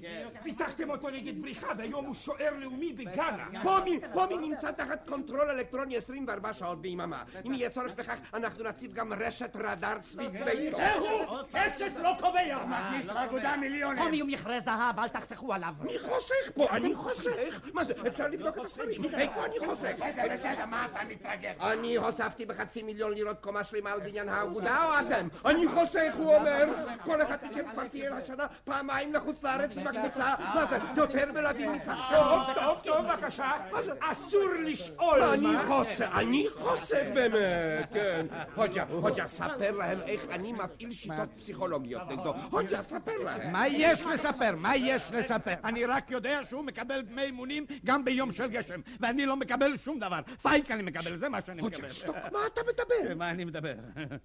פיתחתם 0.44 0.90
אותו 0.90 1.10
נגד 1.10 1.42
בריחה, 1.42 1.68
והיום 1.78 2.06
הוא 2.06 2.14
שוער 2.14 2.54
לאומי 2.58 2.94
בגאנה. 2.94 3.64
פומי, 3.64 4.00
פומי 4.14 4.38
נמצא 4.38 4.72
תחת 4.72 5.10
control 5.10 5.50
אלקטרוני 5.50 5.98
24 5.98 6.54
שעות 6.54 6.82
ביממה. 6.82 7.24
אם 7.46 7.54
יהיה 7.54 7.70
צורך 7.70 7.92
בכך, 7.96 8.18
אנחנו 8.34 8.64
נציב 8.64 8.94
גם 8.94 9.14
רשת 9.14 9.56
רדאר 9.56 10.02
סביב 10.02 10.32
ביתו. 10.32 10.78
זהו, 10.78 11.38
כסף 11.54 11.94
לא 12.02 12.16
קובע. 12.20 12.66
מכניס 12.66 13.10
לאגודה 13.10 13.56
מיליונים. 13.58 14.04
פומי 14.04 14.20
הוא 14.20 14.30
מכרה 14.30 14.60
זהב, 14.60 15.00
אל 15.00 15.08
תחסכו 15.08 15.54
עליו. 15.54 15.74
אני 15.82 16.00
חוסך 16.00 16.52
פה, 16.54 16.70
אני 16.70 16.96
חוסך. 16.96 17.62
מה 17.74 17.84
זה, 17.84 17.94
אפשר 18.08 18.28
לבדוק 18.28 18.58
את 18.58 18.66
הספרים. 18.66 19.06
איפה 19.14 19.46
אני 19.46 19.56
חוסך? 19.66 19.92
בסדר, 19.94 20.24
בסדר, 20.32 20.66
מה 20.66 20.86
אתה 20.86 21.00
מתרגש? 21.10 21.56
אני 21.62 21.96
הוספתי 21.96 22.46
בחצי 22.46 22.84
מיליון 22.84 23.14
לירות 23.14 23.40
קומה 23.40 23.64
שלמה 23.64 23.92
על 23.92 24.00
בניין 24.00 24.30
האגודה 24.30 24.86
או 24.86 25.08
אתם? 25.08 25.28
אני 25.46 25.68
חוסך, 25.68 26.14
הוא 26.18 26.36
אומר. 26.36 26.66
כל 27.04 27.22
אחד 27.22 27.38
מכם 27.44 27.72
כבר 27.72 27.88
תהיה 27.88 28.18
השנה 28.18 28.46
פעמיים 28.64 29.14
לחוץ 29.24 29.44
לארץ 29.44 29.78
עם 29.78 29.88
הקבוצה. 29.88 30.34
מה 30.56 30.66
זה, 30.66 30.78
יותר 30.98 31.32
מלהביא 31.32 31.70
משחק? 31.70 31.96
טוב, 32.12 32.42
טוב, 32.56 32.80
טוב, 32.84 33.06
בבקשה. 33.06 33.52
אסור 34.00 34.50
לשאול 34.66 35.24
אני 35.24 35.42
מה... 35.42 35.64
חוסך, 35.68 36.10
אני 36.14 36.46
חוסך 36.54 37.04
באמת, 37.14 37.94
כן. 37.94 38.26
הוג'ה, 38.56 38.84
הוג'ה, 38.84 39.28
ספר 39.28 39.72
להם 39.72 40.02
איך 40.02 40.26
אני 40.32 40.54
מפעיל 40.54 40.92
שיטות 40.92 41.30
פסיכולוגיות 41.40 42.02
נגדו. 42.10 42.34
הוג'ה, 42.52 42.84
ספר 42.84 43.18
להם. 43.24 43.52
מה 43.52 43.68
יש 43.68 44.06
לספר? 44.06 44.56
מה 44.56 44.76
יש 44.76 45.12
לספר? 45.12 45.54
אני 45.64 45.86
רק 45.86 46.12
יודע 46.12 46.40
שהוא 46.50 46.64
מקבל 46.64 47.02
דמי 47.02 47.22
אימונים 47.22 47.66
גם 47.86 48.06
ביום 48.06 48.32
של 48.32 48.48
גשם, 48.48 48.82
ואני 49.00 49.26
לא 49.26 49.36
מקבל 49.36 49.78
שום 49.78 50.00
דבר. 50.00 50.20
פייק 50.42 50.72
אני 50.72 50.84
מקבל, 50.84 51.18
זה 51.18 51.30
מה 51.30 51.42
שאני 51.42 51.62
מקבל. 51.62 51.76
הוג'ה, 51.82 51.94
שתוק, 51.94 52.16
מה 52.16 52.40
אתה 52.54 52.62
מדבר? 52.62 53.16
מה 53.16 53.30
אני 53.30 53.46
מדבר? 53.46 53.74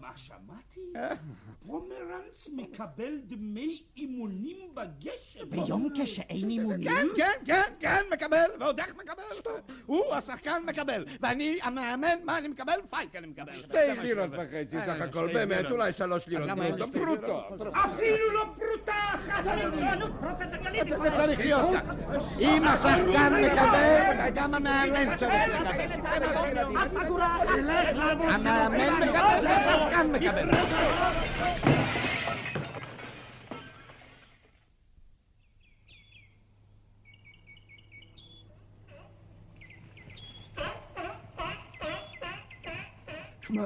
מה 0.00 0.10
שמעתי? 0.16 0.80
פומרנץ 1.66 2.48
מקבל 2.56 3.18
דמי 3.26 3.82
אימונים 3.96 4.74
בגשם. 4.74 4.87
ביום 5.50 5.88
כשאין 5.94 6.50
אימונים? 6.50 6.88
כן, 6.88 7.06
כן, 7.16 7.32
כן, 7.46 7.62
כן, 7.80 8.02
מקבל, 8.12 8.44
ועוד 8.60 8.80
איך 8.80 8.94
מקבל. 8.96 9.52
הוא, 9.86 10.14
השחקן, 10.14 10.62
מקבל, 10.66 11.04
ואני 11.20 11.58
המאמן, 11.62 12.18
מה 12.24 12.38
אני 12.38 12.48
מקבל? 12.48 12.80
פייק 12.90 13.16
אני 13.16 13.26
מקבל. 13.26 13.52
שתי 13.52 13.78
לירות 14.02 14.30
וחצי 14.32 14.76
סך 14.86 15.00
הכל, 15.00 15.28
באמת, 15.32 15.70
אולי 15.70 15.92
שלוש 15.92 16.28
לירות. 16.28 16.48
לא 16.78 16.86
פרוטות. 16.92 17.44
אפילו 17.72 18.32
לא 18.32 18.44
פרוטה 18.56 18.92
אחת. 19.14 19.44
מצוינות 19.74 20.10
פרופסיונליזם. 20.20 21.02
זה 21.02 21.10
צריך 21.10 21.40
להיות. 21.40 21.70
אם 22.40 22.64
השחקן 22.64 23.32
מקבל, 23.44 24.30
גם 24.34 24.54
המאמן 24.54 25.16
צריך 25.16 25.48
לקבל. 25.48 26.68
המאמן 28.28 29.08
מקבל, 29.08 29.46
השחקן 29.46 30.12
מקבל. 30.12 31.77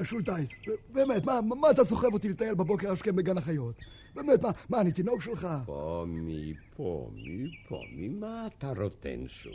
שולטייס, 0.04 0.50
באמת, 0.92 1.26
מה, 1.26 1.40
מה 1.40 1.70
אתה 1.70 1.84
סוחב 1.84 2.14
אותי 2.14 2.28
לטייל 2.28 2.54
בבוקר 2.54 2.92
השכם 2.92 3.16
בגן 3.16 3.38
החיות? 3.38 3.84
באמת, 4.14 4.42
מה, 4.42 4.50
מה, 4.68 4.80
אני 4.80 4.92
תינוק 4.92 5.22
שלך? 5.22 5.48
פומי, 5.66 6.54
פומי, 6.76 7.50
פומי, 7.68 8.08
מה 8.08 8.46
אתה 8.46 8.72
רוטן 8.76 9.28
שוב? 9.28 9.54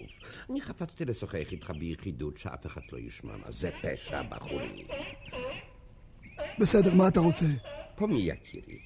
אני 0.49 0.61
חפצתי 0.61 1.05
לשוחח 1.05 1.51
איתך 1.51 1.71
ביחידות 1.79 2.37
שאף 2.37 2.65
אחד 2.65 2.81
לא 2.91 2.99
ישמע 2.99 3.37
מה 3.37 3.51
זה 3.51 3.69
פשע, 3.81 4.21
בחורי. 4.23 4.85
בסדר, 6.59 6.93
מה 6.93 7.07
אתה 7.07 7.19
רוצה? 7.19 7.45
פומי 7.95 8.19
יקירי, 8.19 8.79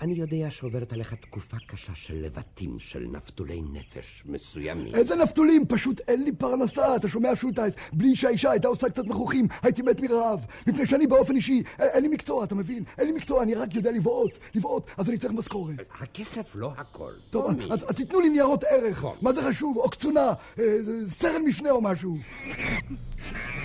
אני 0.00 0.14
יודע 0.14 0.50
שעוברת 0.50 0.92
עליך 0.92 1.14
תקופה 1.14 1.56
קשה 1.66 1.94
של 1.94 2.14
לבטים 2.24 2.78
של 2.78 3.06
נפתולי 3.12 3.62
נפש 3.72 4.22
מסוימים. 4.26 4.94
איזה 4.94 5.16
נפתולים, 5.16 5.66
פשוט 5.68 6.00
אין 6.08 6.24
לי 6.24 6.32
פרנסה, 6.32 6.96
אתה 6.96 7.08
שומע 7.08 7.36
שולטייס? 7.36 7.74
בלי 7.92 8.16
שהאישה 8.16 8.50
הייתה 8.50 8.68
עושה 8.68 8.88
קצת 8.90 9.04
מכוחים, 9.04 9.46
הייתי 9.62 9.82
מת 9.82 10.00
מרעב. 10.00 10.46
מפני 10.66 10.86
שאני 10.86 11.06
באופן 11.06 11.36
אישי, 11.36 11.62
אין 11.78 12.02
לי 12.02 12.08
מקצוע, 12.08 12.44
אתה 12.44 12.54
מבין? 12.54 12.84
אין 12.98 13.06
לי 13.06 13.12
מקצוע, 13.12 13.42
אני 13.42 13.54
רק 13.54 13.74
יודע 13.74 13.92
לבעוט, 13.92 14.38
לבעוט, 14.54 14.90
אז 14.96 15.08
אני 15.08 15.18
צריך 15.18 15.32
משכורת. 15.32 15.88
הכסף 16.00 16.56
לא 16.56 16.72
הכל. 16.76 17.12
טוב. 17.30 17.50
אז, 17.70 17.84
תיתנו 17.96 18.20
לי 18.20 18.28
ניירות 18.28 18.64
ערך, 18.64 18.98
נכון. 18.98 19.16
מה 19.22 19.32
זה 19.32 19.42
חשוב? 19.48 19.76
או 19.76 19.90
קצונה, 19.90 20.32
אה, 20.58 20.64
סרן 21.06 21.42
משנה 21.46 21.70
או 21.70 21.80
משהו. 21.80 22.16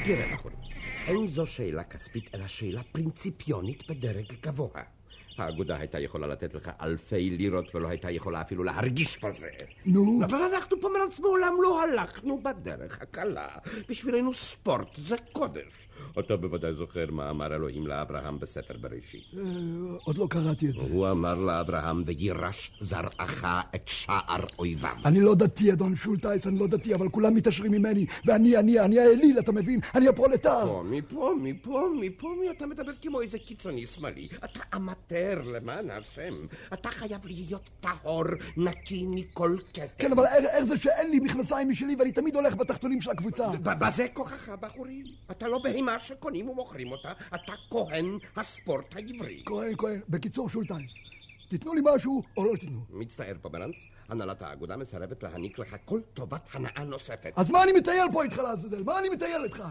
תראה, 0.06 0.34
בחורי, 0.34 0.56
אין 1.08 1.28
זו 1.28 1.46
שאלה 1.46 1.84
כספית, 1.84 2.30
אלא 2.36 2.48
שאלה 2.48 2.82
פרינציפיונית 2.92 3.90
בדרג 3.90 4.26
גבוה. 4.44 4.82
האגודה 5.40 5.78
הייתה 5.78 6.00
יכולה 6.00 6.28
לתת 6.28 6.54
לך 6.54 6.72
אלפי 6.82 7.30
לירות 7.30 7.76
ולא 7.76 7.88
הייתה 7.88 8.12
יכולה 8.12 8.42
אפילו 8.42 8.64
להרגיש 8.64 9.24
בזה. 9.24 9.50
נו, 9.86 10.22
אבל 10.26 10.38
אנחנו 10.38 10.82
פומרנץ 10.82 11.20
מעולם 11.20 11.54
לא 11.64 11.84
הלכנו 11.84 12.44
בדרך 12.44 13.02
הקלה. 13.02 13.48
בשבילנו 13.90 14.34
ספורט 14.34 14.96
זה 14.98 15.16
קודש. 15.32 15.90
אתה 16.20 16.36
בוודאי 16.36 16.74
זוכר 16.74 17.06
מה 17.12 17.30
אמר 17.30 17.56
אלוהים 17.56 17.88
לאברהם 17.88 18.40
בספר 18.40 18.74
בראשית. 18.82 19.24
אה, 19.38 19.42
עוד 20.04 20.18
לא 20.18 20.28
קראתי 20.30 20.70
את 20.70 20.74
זה. 20.74 20.80
הוא 20.80 21.12
אמר 21.12 21.36
לאברהם, 21.36 22.04
וירש 22.06 22.72
זרעך 22.80 23.46
את 23.76 23.88
שער 23.88 24.46
אויביו. 24.60 24.96
אני 25.06 25.22
לא 25.22 25.36
דתי, 25.36 25.74
אדון 25.74 25.96
שולטייס, 25.96 26.48
אני 26.48 26.60
לא 26.60 26.68
דתי, 26.68 26.96
אבל 26.96 27.10
כולם 27.10 27.36
מתעשרים 27.36 27.72
ממני, 27.72 28.06
ואני, 28.26 28.58
אני, 28.58 28.80
אני 28.80 29.00
האליל, 29.00 29.40
אתה 29.40 29.52
מבין? 29.52 29.80
אני 29.96 30.08
הפרולטר. 30.08 30.66
פומי, 30.68 31.02
פומי, 31.02 31.54
פומי, 31.54 32.10
פומי, 32.10 32.52
אתה 32.52 32.66
מדבר 32.66 32.92
כמו 33.02 33.22
איזה 33.22 33.40
קיצוני 33.40 33.86
שמאלי. 33.86 34.28
אתה 34.44 34.60
אמטר, 34.76 35.42
למען 35.46 35.90
השם. 35.90 36.34
אתה 36.74 36.90
חייב 36.90 37.22
להיות 37.26 37.70
טהור, 37.80 38.24
נקי 38.58 39.06
מכל 39.08 39.58
כתם. 39.74 39.86
כן, 39.98 40.12
אבל 40.12 40.26
איך 40.26 40.64
זה 40.64 40.78
שאין 40.78 41.12
לי 41.12 41.20
מכנסיים 41.20 41.70
משלי 41.70 41.96
ואני 42.00 42.12
תמיד 42.12 42.36
הולך 42.36 42.56
בתחתונים 42.56 43.02
של 43.02 43.12
הקבוצה? 43.12 43.48
בזה 43.64 44.08
כוחך, 44.14 44.50
בחורי. 44.62 45.04
אתה 45.32 45.48
לא 45.48 45.60
בהמה 45.86 46.00
שקונים 46.00 46.50
ומוכרים 46.50 46.92
אותה, 46.92 47.12
אתה 47.36 47.54
כהן 47.70 48.06
הספורט 48.36 48.96
העברי. 48.96 49.44
כהן, 49.46 49.74
כהן. 49.78 50.00
בקיצור, 50.10 50.50
שולטייס, 50.50 50.92
תיתנו 51.50 51.74
לי 51.74 51.82
משהו 51.96 52.24
או 52.38 52.46
לא 52.46 52.58
תיתנו. 52.58 52.80
מצטער, 52.90 53.34
פומרנץ, 53.42 53.76
הנהלת 54.10 54.42
האגודה 54.42 54.78
מסרבת 54.78 55.24
להעניק 55.24 55.60
לך 55.60 55.76
כל 55.86 56.00
טובת 56.14 56.42
הנאה 56.54 56.84
נוספת. 56.84 57.34
אז 57.36 57.50
מה 57.50 57.64
אני 57.64 57.72
מטייל 57.72 58.06
פה 58.14 58.24
איתך 58.24 58.38
לעזאזל? 58.38 58.84
מה 58.84 59.00
אני 59.00 59.10
מטייל 59.10 59.44
איתך? 59.44 59.64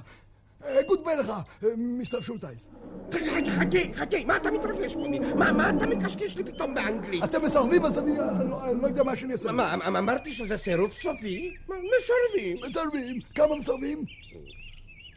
אה, 0.64 0.82
goodbye 0.82 1.16
לך, 1.16 1.28
אה, 1.28 1.68
mister 1.76 2.20
שולטייס. 2.20 2.68
חכה, 3.12 3.20
חכה, 3.60 3.78
חכה, 3.94 4.16
מה 4.26 4.36
אתה 4.36 4.50
מתרגש 4.50 4.94
פה? 4.94 5.04
מה, 5.36 5.52
מה 5.52 5.70
אתה 5.70 5.86
מקשקש 5.86 6.36
לי 6.36 6.44
פתאום 6.44 6.74
באנגלית? 6.74 7.24
אתם 7.24 7.44
מסרבים, 7.44 7.84
אז 7.84 7.98
אני 7.98 8.20
אה, 8.20 8.44
לא- 8.44 8.72
לא 8.82 8.86
יודע 8.86 9.02
מה 9.02 9.16
שאני 9.16 9.32
אעשה. 9.32 9.52
מה, 9.52 9.74
אמ- 9.74 9.96
אמרתי 9.96 10.32
שזה 10.32 10.56
סירוב 10.56 10.92
סופי? 10.92 11.56
מסרבים. 11.64 12.56
מסרבים. 12.68 13.20
כמה 13.34 13.56
מסרבים? 13.56 14.04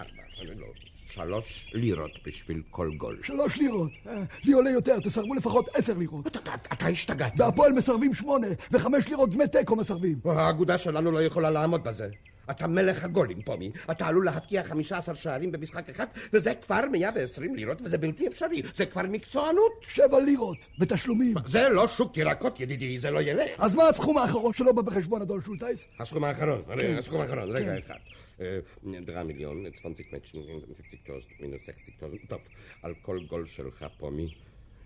ארבע, 0.02 0.12
אני 0.42 0.60
לא, 0.60 0.66
שלוש 1.16 1.68
לירות 1.74 2.12
בשביל 2.26 2.62
כל 2.72 2.92
גול. 2.98 3.20
שלוש 3.24 3.58
לירות. 3.58 3.92
אה, 4.08 4.22
לי 4.44 4.54
עולה 4.54 4.70
יותר, 4.70 5.00
תסרבו 5.00 5.34
לפחות 5.34 5.70
עשר 5.74 5.94
לירות. 5.98 6.28
אתה- 6.28 6.40
אתה 6.40 6.54
אתה 6.74 6.88
השתגעת. 6.88 7.36
בהפועל 7.36 7.72
מסרבים 7.74 8.14
שמונה, 8.14 8.48
וחמש 8.72 9.08
לירות 9.08 9.30
דמי 9.30 9.48
תיקו 9.48 9.76
מסרבים. 9.76 10.20
האגודה 10.26 10.78
שלנו 10.78 11.12
לא 11.12 11.24
יכולה 11.24 11.50
לעמוד 11.50 11.84
בזה. 11.84 12.08
אתה 12.52 12.68
מלך 12.68 13.04
הגולים, 13.04 13.42
פומי. 13.42 13.72
אתה 13.92 14.08
עלול 14.08 14.26
להבקיע 14.26 14.64
15 14.64 15.16
שערים 15.16 15.52
במשחק 15.52 15.90
אחד, 15.90 16.06
וזה 16.34 16.54
כבר 16.56 16.82
120 16.92 17.56
לירות, 17.56 17.82
וזה 17.82 17.98
בלתי 17.98 18.28
אפשרי. 18.28 18.62
זה 18.76 18.86
כבר 18.86 19.02
מקצוענות. 19.10 19.72
שבע 19.88 20.20
לירות, 20.20 20.58
בתשלומים. 20.80 21.34
זה 21.46 21.70
לא 21.70 21.88
שוק 21.88 22.18
ירקות, 22.18 22.60
ידידי, 22.60 23.00
זה 23.00 23.12
לא 23.12 23.22
ילך. 23.22 23.50
אז 23.58 23.76
מה 23.76 23.88
הסכום 23.88 24.18
האחרון 24.18 24.54
שלא 24.54 24.72
בא 24.72 24.82
בחשבון, 24.82 25.22
אדון 25.22 25.42
שולטייס? 25.42 25.88
הסכום 26.00 26.24
האחרון, 26.24 26.62
כן. 26.80 26.96
הסכום 27.00 27.22
האחרון, 27.22 27.50
רגע 27.56 27.66
כן. 27.66 27.78
אחד. 27.86 27.96
אה, 28.42 28.60
דרה 29.06 29.24
מיליון, 29.24 29.66
20 29.66 29.94
מצ'ן, 29.94 30.40
50 30.78 31.00
טוסט, 31.06 31.28
מינוס 31.40 31.62
60 31.66 31.94
טוסט. 32.00 32.16
טוב, 32.28 32.42
על 32.82 32.94
כל 33.02 33.20
גול 33.30 33.46
שלך, 33.46 33.86
פומי, 33.98 34.36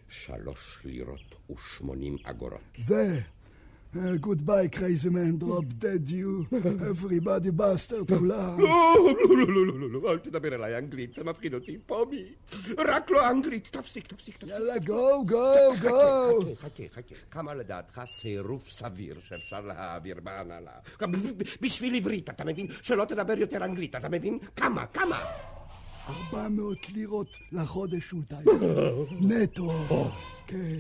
שלוש 0.07 0.85
לירות 0.85 1.35
ושמונים 1.51 2.17
אגורות. 2.23 2.61
זה. 2.77 3.21
ביי, 3.93 4.69
קרייזי 4.69 5.09
מן, 5.09 5.37
דרופ 5.37 5.65
דד 5.65 6.09
יו, 6.09 6.41
everybody 6.91 7.59
bastard, 7.59 8.15
כולם. 8.17 8.59
לא, 8.59 8.95
לא, 9.29 9.47
לא, 9.47 9.65
לא, 9.65 9.79
לא, 9.79 10.01
לא, 10.01 10.11
אל 10.11 10.17
תדבר 10.17 10.55
אליי 10.55 10.77
אנגלית, 10.77 11.13
זה 11.15 11.23
מפחיד 11.23 11.53
אותי, 11.53 11.77
פומי. 11.85 12.25
רק 12.77 13.11
לא 13.11 13.29
אנגלית, 13.29 13.67
תפסיק, 13.71 14.07
תפסיק, 14.07 14.37
תפסיק. 14.37 14.53
יאללה, 14.53 14.79
גו, 14.79 15.25
גו, 15.25 15.53
גו. 15.81 16.41
חכה, 16.41 16.55
חכה, 16.61 16.83
חכה. 16.93 17.15
כמה 17.31 17.53
לדעתך 17.53 18.01
סירוב 18.05 18.63
סביר 18.69 19.15
שאפשר 19.23 19.61
להעביר 19.61 20.19
בהנהלה? 20.23 20.71
בשביל 21.61 21.95
עברית, 21.95 22.29
אתה 22.29 22.45
מבין? 22.45 22.67
שלא 22.81 23.05
תדבר 23.05 23.37
יותר 23.37 23.65
אנגלית, 23.65 23.95
אתה 23.95 24.09
מבין? 24.09 24.39
כמה, 24.55 24.85
כמה? 24.85 25.25
400 26.33 26.89
לירות 26.89 27.35
לחודש, 27.51 28.03
שולטייס. 28.03 28.47
נטו. 29.21 29.71
כן. 30.47 30.79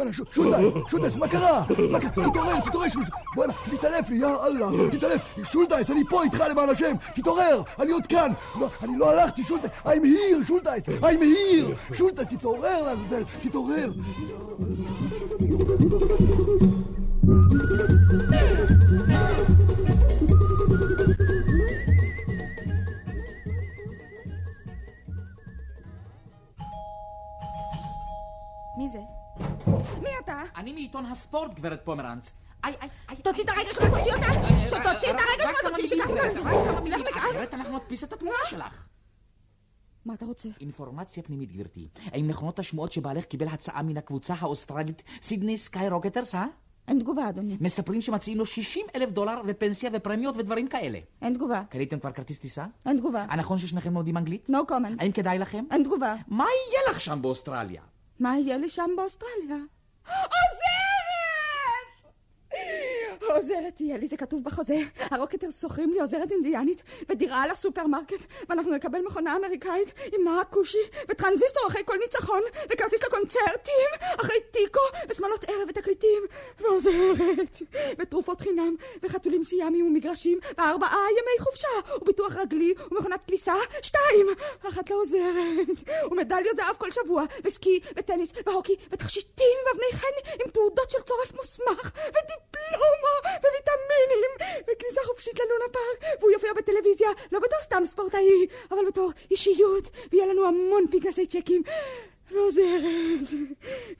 בואנה, 0.00 0.12
ש- 0.12 0.20
שולטייס, 0.34 0.72
שולטייס, 0.88 1.16
מה 1.16 1.28
קרה? 1.28 1.64
מה 1.90 2.00
קרה? 2.00 2.10
תתעורר, 2.30 2.60
תתעורר, 2.60 2.88
שולטייס. 2.88 3.08
בואנה, 3.34 3.52
מתעלף 3.72 4.10
לי, 4.10 4.16
יא 4.16 4.26
אללה, 4.46 4.66
תתעלף. 4.90 5.20
שולטייס, 5.42 5.90
אני 5.90 6.00
פה 6.10 6.22
איתך 6.22 6.42
למען 6.50 6.68
השם. 6.68 6.92
תתעורר, 7.14 7.62
אני 7.78 7.92
עוד 7.92 8.06
כאן. 8.06 8.32
לא, 8.60 8.68
אני 8.82 8.98
לא 8.98 9.10
הלכתי, 9.10 9.42
שולטייס. 9.44 9.72
I'm 9.84 9.88
here, 9.88 10.46
שולטייס. 10.46 10.82
I'm 10.88 11.02
here. 11.04 11.94
שולטייס, 11.94 12.28
תתעורר 12.28 12.82
לעזאזל, 12.82 13.22
תתעורר. 13.42 13.90
הספורט, 31.20 31.54
גברת 31.54 31.80
פומרנץ. 31.84 32.32
איי, 32.64 32.74
איי, 32.82 32.88
איי. 33.08 33.16
תוציא 33.16 33.44
את 33.44 33.48
הרגע 33.48 33.72
שלך, 33.72 33.96
תוציא 33.96 34.12
אותה! 34.14 34.26
שתוציא 34.66 35.10
את 35.10 35.16
הרגע 35.18 35.48
שלך, 35.48 35.70
תוציא, 35.70 35.90
תיקח 35.90 36.06
אותה 36.10 36.26
לזה. 36.26 36.40
אחרת 37.16 37.54
אנחנו 37.54 37.76
נדפיס 37.76 38.04
את 38.04 38.12
התמונה 38.12 38.36
שלך. 38.44 38.84
מה 40.04 40.14
אתה 40.14 40.26
רוצה? 40.26 40.48
אינפורמציה 40.60 41.22
פנימית, 41.22 41.52
גברתי. 41.52 41.88
האם 42.12 42.28
נכונות 42.28 42.58
השמועות 42.58 42.92
שבעלך 42.92 43.24
קיבל 43.24 43.48
הצעה 43.48 43.82
מן 43.82 43.96
הקבוצה 43.96 44.34
האוסטרלית 44.38 45.02
סידני 45.22 45.56
סקאי 45.56 45.88
רוקטרס, 45.88 46.34
אה? 46.34 46.46
אין 46.88 47.00
תגובה, 47.00 47.28
אדוני. 47.28 47.56
מספרים 47.60 48.00
שמציעים 48.00 48.38
לו 48.38 48.46
60 48.46 48.86
אלף 48.96 49.10
דולר 49.10 49.40
ופנסיה 49.46 49.90
ופרמיות 49.92 50.36
ודברים 50.36 50.68
כאלה. 50.68 50.98
אין 51.22 51.34
תגובה. 51.34 51.62
קניתם 51.70 51.98
כבר 52.00 52.12
כרטיס 52.12 52.38
טיסה? 52.38 52.66
אין 52.86 52.96
תגובה. 52.98 53.26
אה, 53.30 53.36
נכון 53.36 53.58
ששניכם 53.58 53.94
לומדים 53.94 54.16
אנגלית? 54.16 54.50
No 54.50 54.70
comment. 54.70 54.96
האם 54.98 55.12
כדאי 55.12 55.38
לכם? 55.38 55.64
אין 55.70 55.84
תגובה. 55.84 56.14
מה 56.28 56.44
יהיה 56.44 56.90
לך 56.90 57.00
שם 57.00 57.22
באוסטרליה? 57.22 57.82
מה 58.18 58.38
יהיה 58.38 58.56
לי 58.58 58.68
שם 58.68 58.90
באוסטרליה? 58.96 59.56
עוזרת! 60.06 60.89
עוזרת 63.36 63.74
תהיה 63.76 63.96
לי, 63.96 64.06
זה 64.06 64.16
כתוב 64.16 64.44
בחוזה. 64.44 64.78
הרוקטר 65.00 65.50
שוכרים 65.50 65.92
לי 65.92 66.00
עוזרת 66.00 66.32
אינדיאנית 66.32 66.82
ודירה 67.08 67.42
על 67.42 67.50
הסופרמרקט, 67.50 68.24
ואנחנו 68.48 68.72
נקבל 68.72 69.00
מכונה 69.06 69.36
אמריקאית 69.36 69.92
עם 70.12 70.24
נהג 70.24 70.46
כושי 70.50 70.78
וטרנזיסטור 71.08 71.62
אחרי 71.68 71.82
כל 71.84 71.96
ניצחון, 72.02 72.40
וכרטיס 72.72 73.04
לקונצרטים 73.04 73.88
אחרי 74.20 74.36
טיקו 74.50 74.80
ושמאלות 75.08 75.44
ערב 75.44 75.68
ותקליטים, 75.68 76.22
ועוזרת, 76.60 77.62
ותרופות 77.98 78.40
חינם, 78.40 78.74
וחתולים 79.02 79.44
סיאמיים 79.44 79.86
ומגרשים, 79.86 80.38
וארבעה 80.58 81.06
ימי 81.10 81.44
חופשה, 81.44 81.68
וביטוח 82.02 82.32
רגלי, 82.36 82.74
ומכונת 82.90 83.24
כביסה, 83.24 83.54
שתיים, 83.82 84.26
אחת 84.68 84.90
לעוזרת, 84.90 85.66
ומדליות 86.10 86.56
זהב 86.56 86.76
כל 86.76 86.90
שבוע, 86.90 87.24
וסקי, 87.44 87.80
וטניס, 87.96 88.32
והוקי, 88.46 88.76
ותכשיטים, 88.90 89.58
ואבני 89.66 90.00
חן 90.00 90.32
עם 90.44 90.50
תעודות 90.50 90.90
של 90.90 90.98
צורף 91.02 91.34
מוסמך, 91.34 91.90
ודיפלומה, 91.96 93.14
וויטמינים, 93.24 94.60
וכניסה 94.62 95.00
חופשית 95.06 95.34
ללונה 95.38 95.64
פארק, 95.72 96.20
והוא 96.20 96.30
יופיע 96.30 96.52
בטלוויזיה, 96.52 97.08
לא 97.32 97.38
בתור 97.38 97.58
סתם 97.62 97.82
ספורטאי, 97.86 98.46
אבל 98.70 98.86
בתור 98.88 99.10
אישיות, 99.30 99.88
ויהיה 100.12 100.26
לנו 100.26 100.46
המון 100.46 100.84
פנקסי 100.90 101.26
צ'קים. 101.26 101.62
ועוזרת, 102.32 103.28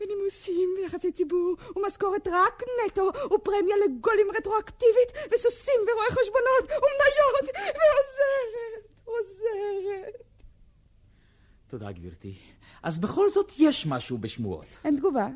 ונימוסים 0.01 0.75
ויחסי 0.77 1.13
ציבור, 1.13 1.57
ומשכורת 1.77 2.29
רק 2.33 2.63
נטו, 2.87 3.11
ופרמיה 3.35 3.77
לגולים 3.85 4.27
רטרואקטיבית, 4.37 5.33
וסוסים 5.33 5.81
ורואי 5.83 6.09
חשבונות, 6.11 6.65
ומניות, 6.65 7.57
ועוזרת, 7.57 8.87
עוזרת. 9.05 10.23
תודה, 11.67 11.93
גברתי. 11.93 12.35
אז 12.83 12.99
בכל 12.99 13.31
זאת 13.31 13.53
יש 13.59 13.87
משהו 13.87 14.19
בשמועות. 14.19 14.67
אין 14.85 14.97
תגובה. 14.97 15.29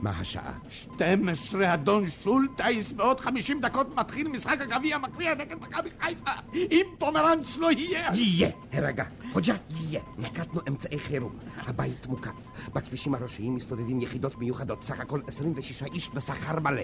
מה 0.00 0.10
השעה? 0.10 0.52
12 0.98 1.74
אדון 1.74 2.04
שולטייס, 2.22 2.92
בעוד 2.92 3.20
50 3.20 3.60
דקות 3.60 3.96
מתחיל 3.96 4.28
משחק 4.28 4.60
הגביע 4.60 4.96
המכריע 4.96 5.34
נגד 5.34 5.56
מכבי 5.62 5.90
חיפה. 6.00 6.30
אם 6.54 6.86
פומרנץ 6.98 7.56
לא 7.56 7.72
יהיה... 7.72 8.10
יהיה! 8.14 8.50
הרגע. 8.72 9.04
חוג'ה, 9.32 9.54
יהיה. 9.80 10.00
נקטנו 10.18 10.60
אמצעי 10.68 10.98
חירום. 10.98 11.38
הבית 11.56 12.06
מוקף. 12.06 12.30
בכבישים 12.72 13.14
הראשיים 13.14 13.54
מסתובבים 13.54 14.00
יחידות 14.00 14.38
מיוחדות. 14.38 14.84
סך 14.84 15.00
הכל 15.00 15.20
26 15.26 15.82
איש 15.82 16.10
בשכר 16.14 16.60
מלא. 16.60 16.82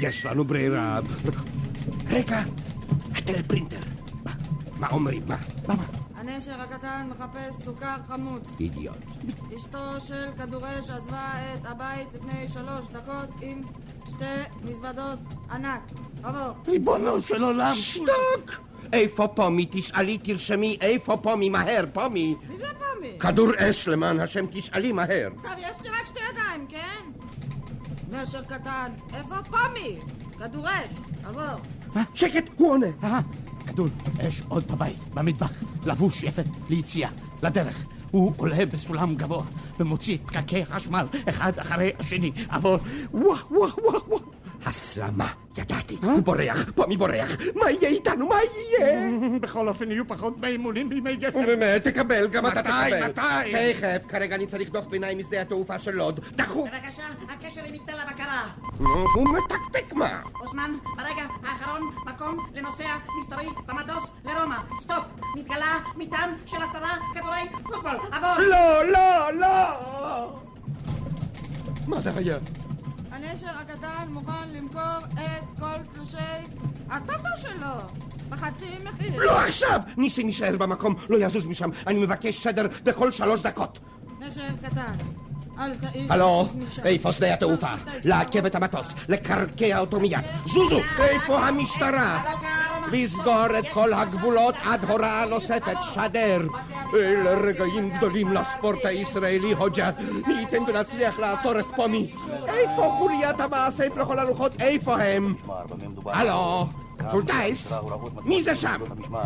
יש 0.00 0.26
לנו 0.26 0.44
ברירה. 0.44 1.00
רגע, 2.06 2.42
הטלפרינטר. 3.14 3.80
מה? 4.24 4.32
מה 4.78 4.88
אומרים? 4.88 5.22
מה? 5.28 5.36
מה? 5.68 6.05
הנשר 6.28 6.60
הקטן 6.60 7.10
מחפש 7.10 7.64
סוכר 7.64 7.96
חמוץ. 8.06 8.42
אידיוט. 8.60 8.96
אשתו 9.56 10.00
של 10.00 10.28
כדורש 10.38 10.90
עזבה 10.90 11.32
את 11.54 11.66
הבית 11.66 12.08
לפני 12.14 12.48
שלוש 12.48 12.86
דקות 12.92 13.28
עם 13.40 13.62
שתי 14.08 14.24
מזוודות 14.62 15.18
ענק. 15.50 15.80
עבור. 16.22 16.54
ריבונו 16.66 17.22
של 17.22 17.42
עולם. 17.42 17.72
שתוק! 17.74 18.66
איפה 18.92 19.28
פומי? 19.28 19.66
תשאלי, 19.70 20.18
תרשמי, 20.18 20.78
איפה 20.80 21.16
פומי? 21.16 21.48
מהר, 21.48 21.84
פומי. 21.92 22.34
מי 22.48 22.58
זה 22.58 22.66
פמי? 22.78 23.18
כדור 23.18 23.50
אש, 23.58 23.88
למען 23.88 24.20
השם, 24.20 24.46
תשאלי 24.50 24.92
מהר. 24.92 25.28
טוב, 25.42 25.52
יש 25.58 25.76
לי 25.82 25.88
רק 25.88 26.06
שתי 26.06 26.20
ידיים, 26.32 26.66
כן? 26.68 27.10
נשר 28.10 28.44
קטן, 28.44 28.92
איפה 29.14 29.34
פמי? 29.42 29.98
כדורש, 30.38 30.88
עבור. 31.24 31.60
שקט, 32.14 32.50
הוא 32.56 32.70
עונה. 32.70 33.20
כדור 33.66 33.86
אש 34.20 34.42
עוד 34.48 34.72
בבית, 34.72 34.98
במטבח, 35.14 35.52
לבוש 35.86 36.22
יפת 36.22 36.46
ליציאה, 36.68 37.10
לדרך. 37.42 37.84
הוא 38.10 38.32
עולה 38.36 38.66
בסולם 38.66 39.14
גבוה 39.14 39.44
ומוציא 39.80 40.18
פקקי 40.26 40.62
החשמל 40.62 41.06
אחד 41.28 41.58
אחרי 41.58 41.90
השני. 41.98 42.32
עבור, 42.48 42.76
וואו, 43.12 43.36
וואו, 43.50 43.70
וואו, 43.84 44.00
וואו. 44.08 44.20
הסלמה, 44.64 45.32
ידעתי, 45.58 45.96
הוא 46.02 46.20
בורח, 46.20 46.70
פומי 46.74 46.96
בורח. 46.96 47.36
מה 47.54 47.70
יהיה 47.70 47.88
איתנו? 47.88 48.28
מה 48.28 48.34
יהיה? 48.54 49.10
בכל 49.40 49.68
אופן 49.68 49.90
יהיו 49.90 50.08
פחות 50.08 50.40
באימונים 50.40 50.88
בימי 50.88 51.16
גפן. 51.16 51.46
באמת, 51.46 51.84
תקבל, 51.84 52.28
גם 52.28 52.46
אתה 52.46 52.60
מתי, 52.60 52.68
תקבל. 52.68 53.08
מתי? 53.08 53.52
תכף, 53.52 54.10
כרגע 54.10 54.34
אני 54.34 54.46
צריך 54.46 54.70
דוח 54.70 54.84
ביניים 54.84 55.18
משדה 55.18 55.40
התעופה 55.40 55.78
של 55.78 55.90
לוד. 55.90 56.20
דחוף. 56.32 56.68
בבקשה, 56.72 57.02
הקשר 57.28 57.60
עם 57.64 57.74
מגדל 57.74 57.94
הבקרה. 58.06 58.42
הוא 59.14 59.28
מתקתק 59.28 59.92
מה? 59.92 60.20
אוסמן, 60.40 60.70
ברגע 60.96 61.22
האחרון, 61.44 61.80
מקום 62.06 62.46
לנוסע 62.54 62.88
מסתורי 63.20 63.46
במטוס 63.66 64.12
לרומא. 64.24 64.56
סטופ, 64.80 65.04
מתגלה 65.36 65.78
מטען 65.96 66.30
של 66.46 66.56
עשרה 66.62 66.90
כדורי 67.14 67.62
פוטבול. 67.62 67.96
עבור. 68.12 68.38
לא, 68.38 68.84
לא, 68.92 69.32
לא! 69.32 70.38
מה 71.86 72.00
זה 72.00 72.10
היה? 72.16 72.36
הנשר 73.16 73.50
הקטן 73.60 74.08
מוכן 74.08 74.48
למכור 74.52 74.98
את 75.14 75.58
כל 75.58 75.78
תלושי 75.92 76.16
הטוטו 76.90 77.28
שלו 77.40 78.00
בחצי 78.28 78.66
מחיר. 78.84 79.24
לא 79.24 79.40
עכשיו! 79.40 79.80
ניסים 79.96 80.26
יישאר 80.26 80.56
במקום, 80.56 80.94
לא 81.08 81.18
יזוז 81.18 81.46
משם. 81.46 81.70
אני 81.86 81.98
מבקש 81.98 82.42
סדר 82.42 82.66
בכל 82.84 83.12
שלוש 83.12 83.40
דקות. 83.40 83.78
נשר 84.20 84.42
קטן, 84.62 84.92
אל 85.58 85.74
תעיף. 85.74 86.10
הלו. 86.10 86.48
איפה 86.84 87.12
שדה 87.12 87.34
התעופה? 87.34 87.70
לעכב 88.04 88.46
את 88.46 88.54
המטוס, 88.54 88.94
לקרקע 89.08 89.78
אותו 89.78 90.00
מיד. 90.00 90.20
זוזו, 90.46 90.80
איפה 90.98 91.48
המשטרה? 91.48 92.34
לסגור 92.92 93.58
את 93.58 93.64
כל 93.72 93.92
הגבולות 93.92 94.54
עד 94.64 94.84
הוראה 94.84 95.24
נוספת, 95.26 95.76
שדר. 95.94 96.40
אלה 96.94 97.30
רגעים 97.30 97.90
גדולים 97.90 98.32
לספורט 98.32 98.84
הישראלי, 98.84 99.52
הוג'ה. 99.52 99.90
מי 100.26 100.34
ייתן 100.34 100.62
ונצליח 100.66 101.18
לעצור 101.18 101.58
את 101.60 101.64
פומי. 101.76 102.14
איפה 102.48 102.94
חוליית 102.98 103.40
המאסף 103.40 103.96
לכל 103.96 104.18
הרוחות? 104.18 104.52
איפה 104.60 104.96
הם? 105.02 105.34
הלו, 106.06 106.66
שולטייס? 107.10 107.72
מי 108.24 108.42
זה 108.42 108.54
שם? 108.54 108.78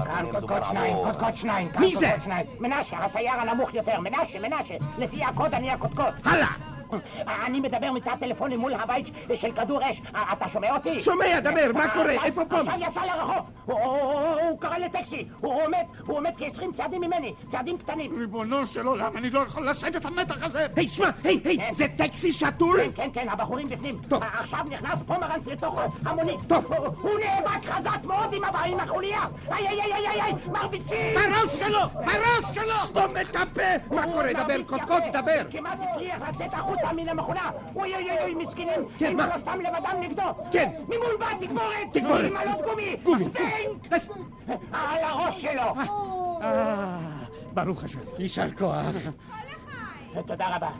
כאן 0.05 0.25
קודקוד 0.33 0.63
שניים, 0.69 0.97
קודקוד 1.05 1.37
שניים, 1.37 1.69
מי 1.79 1.97
זה? 1.97 2.11
מנשה, 2.61 3.05
הסייר 3.05 3.33
הנמוך 3.33 3.75
יותר, 3.75 4.01
מנשה, 4.01 4.39
מנשה. 4.41 4.75
לפי 4.99 5.25
הקוד 5.25 5.55
אני 5.55 5.71
הקודקוד. 5.71 6.15
הלאה! 6.25 6.70
אני 7.47 7.61
מדבר 7.61 7.93
מתא 7.93 8.11
טלפוני 8.21 8.57
מול 8.57 8.73
הבית 8.75 9.07
של 9.35 9.53
כדור 9.53 9.81
אש. 9.91 10.03
אה, 10.15 10.33
אתה 10.33 10.49
שומע 10.49 10.75
אותי? 10.77 11.01
שומע, 11.01 11.41
דבר, 11.41 11.51
מה 11.75 11.89
קורה? 11.89 12.05
עכשיו- 12.05 12.25
איפה 12.25 12.43
פומי? 12.45 12.61
עכשיו 12.69 12.81
יצא 12.91 13.01
לרחוב. 13.01 13.51
הוא- 13.65 14.61
קרא 14.61 14.79
לטקסי. 14.79 15.29
הוא 15.41 15.63
עומד, 15.65 15.79
הוא 16.07 16.17
עומד 16.17 16.31
כ-20 16.39 16.73
צעדים 16.77 17.01
ממני. 17.01 17.35
צעדים 17.51 17.79
קטנים. 17.79 18.15
ריבונו 18.19 18.67
של 18.67 18.87
עולם, 18.87 19.17
אני 19.17 19.31
לא 19.31 19.41
יכול 19.41 19.69
לשאת 19.71 19.97
את 19.97 20.05
המתח 20.07 20.43
הזה! 20.43 20.67
היי, 20.77 20.89
שמע, 20.89 21.11
היי, 21.25 21.41
היי, 21.45 21.59
זה 21.73 21.87
טקסי 21.97 22.33
שתול? 22.33 22.81
כן, 22.81 22.91
כן, 22.95 23.09
כן, 23.13 23.29
הבחורים 23.29 23.69
בפנים. 23.69 23.99
טוב. 24.09 24.23
עכשיו 24.23 24.61
נכנס 24.71 24.99
פומרנץ 25.07 25.47
לתוך 25.47 25.79
המונית. 26.07 26.41
טוב. 26.47 26.73
הוא- 26.73 27.11
נאבק 27.21 27.65
חזק 27.71 28.05
מאוד 28.05 28.35
עם 28.65 28.81
החוליה. 28.81 29.21
איי, 29.53 29.69
איי, 29.69 29.81
איי, 29.83 29.93
איי, 30.09 30.21
איי, 30.23 30.33
מרביצים! 30.47 31.15
בראש 31.15 31.61
שלו! 31.61 31.79
בראש 31.95 32.55
שלו! 32.55 32.75
סתום 32.85 33.11
את 33.21 33.37
הפה! 33.37 33.95
מה 33.97 34.03
קורה? 34.13 34.33
דבר, 34.33 34.63
קודקוד, 34.67 35.03
דבר! 35.13 35.43
כמעט 35.51 35.79
הצליח 35.91 36.29
לצאת 36.29 36.55
החוצה 36.55 36.80
מן 36.97 37.09
המכונה. 37.09 37.51
אוי 37.77 37.95
אוי 37.95 38.21
אוי 38.23 38.35
מסכנים. 38.35 38.89
כן, 38.99 39.17
מה? 39.17 39.27
שלושתם 39.33 39.61
לבדם 39.61 39.97
נגדו. 40.01 40.23
כן. 40.51 40.71
ממול 40.85 41.17
בא 41.21 41.27
תגבורת. 41.41 41.93
תגבורת. 41.93 42.25
עם 42.25 42.37
עלות 42.37 42.65
גומי. 42.65 42.97
גומי. 43.03 43.25
ספינק. 43.25 43.93
על 44.73 45.05
הראש 45.05 45.43
שלו. 45.43 45.75
אה, 46.43 46.99
ברוך 47.55 47.85
השם. 47.85 47.99
יישר 48.19 48.51
כוח. 48.59 48.85
תודה 50.27 50.57
רבה. 50.57 50.71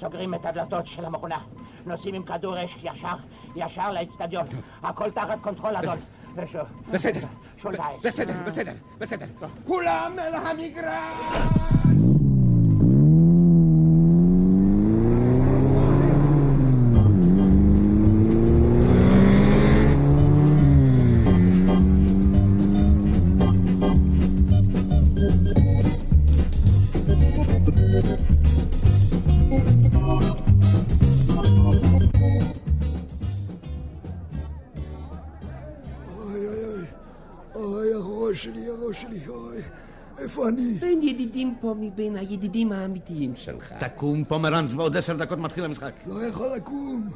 סוגרים 0.00 0.34
את 0.34 0.46
הדלתות 0.46 0.86
של 0.86 1.04
המכונה. 1.04 1.38
נוסעים 1.86 2.14
עם 2.14 2.22
כדור 2.22 2.64
אש 2.64 2.76
ישר, 2.82 3.16
ישר 3.56 3.92
לאצטדיון. 3.92 4.46
הכל 4.82 5.10
תחת 5.10 5.38
קונטרול 5.42 5.76
אדון. 5.76 5.98
ושוב. 6.36 6.62
בסדר. 6.90 7.26
שולטייס. 7.56 8.02
בסדר, 8.02 8.34
בסדר, 8.46 8.72
בסדר. 8.98 9.26
כולם 9.64 10.18
אל 10.18 10.34
המגרש! 10.34 11.83
איפה 40.46 40.56
אני? 40.56 40.78
אין 40.82 41.02
ידידים 41.02 41.54
פה 41.60 41.74
מבין 41.80 42.16
הידידים 42.16 42.72
האמיתיים 42.72 43.32
שלך. 43.36 43.74
תקום 43.80 44.24
פומרנץ, 44.24 44.72
בעוד 44.72 44.96
עשר 44.96 45.16
דקות 45.16 45.38
מתחיל 45.38 45.64
המשחק. 45.64 45.92
לא 46.06 46.24
יכול 46.26 46.52
לקום. 46.56 47.10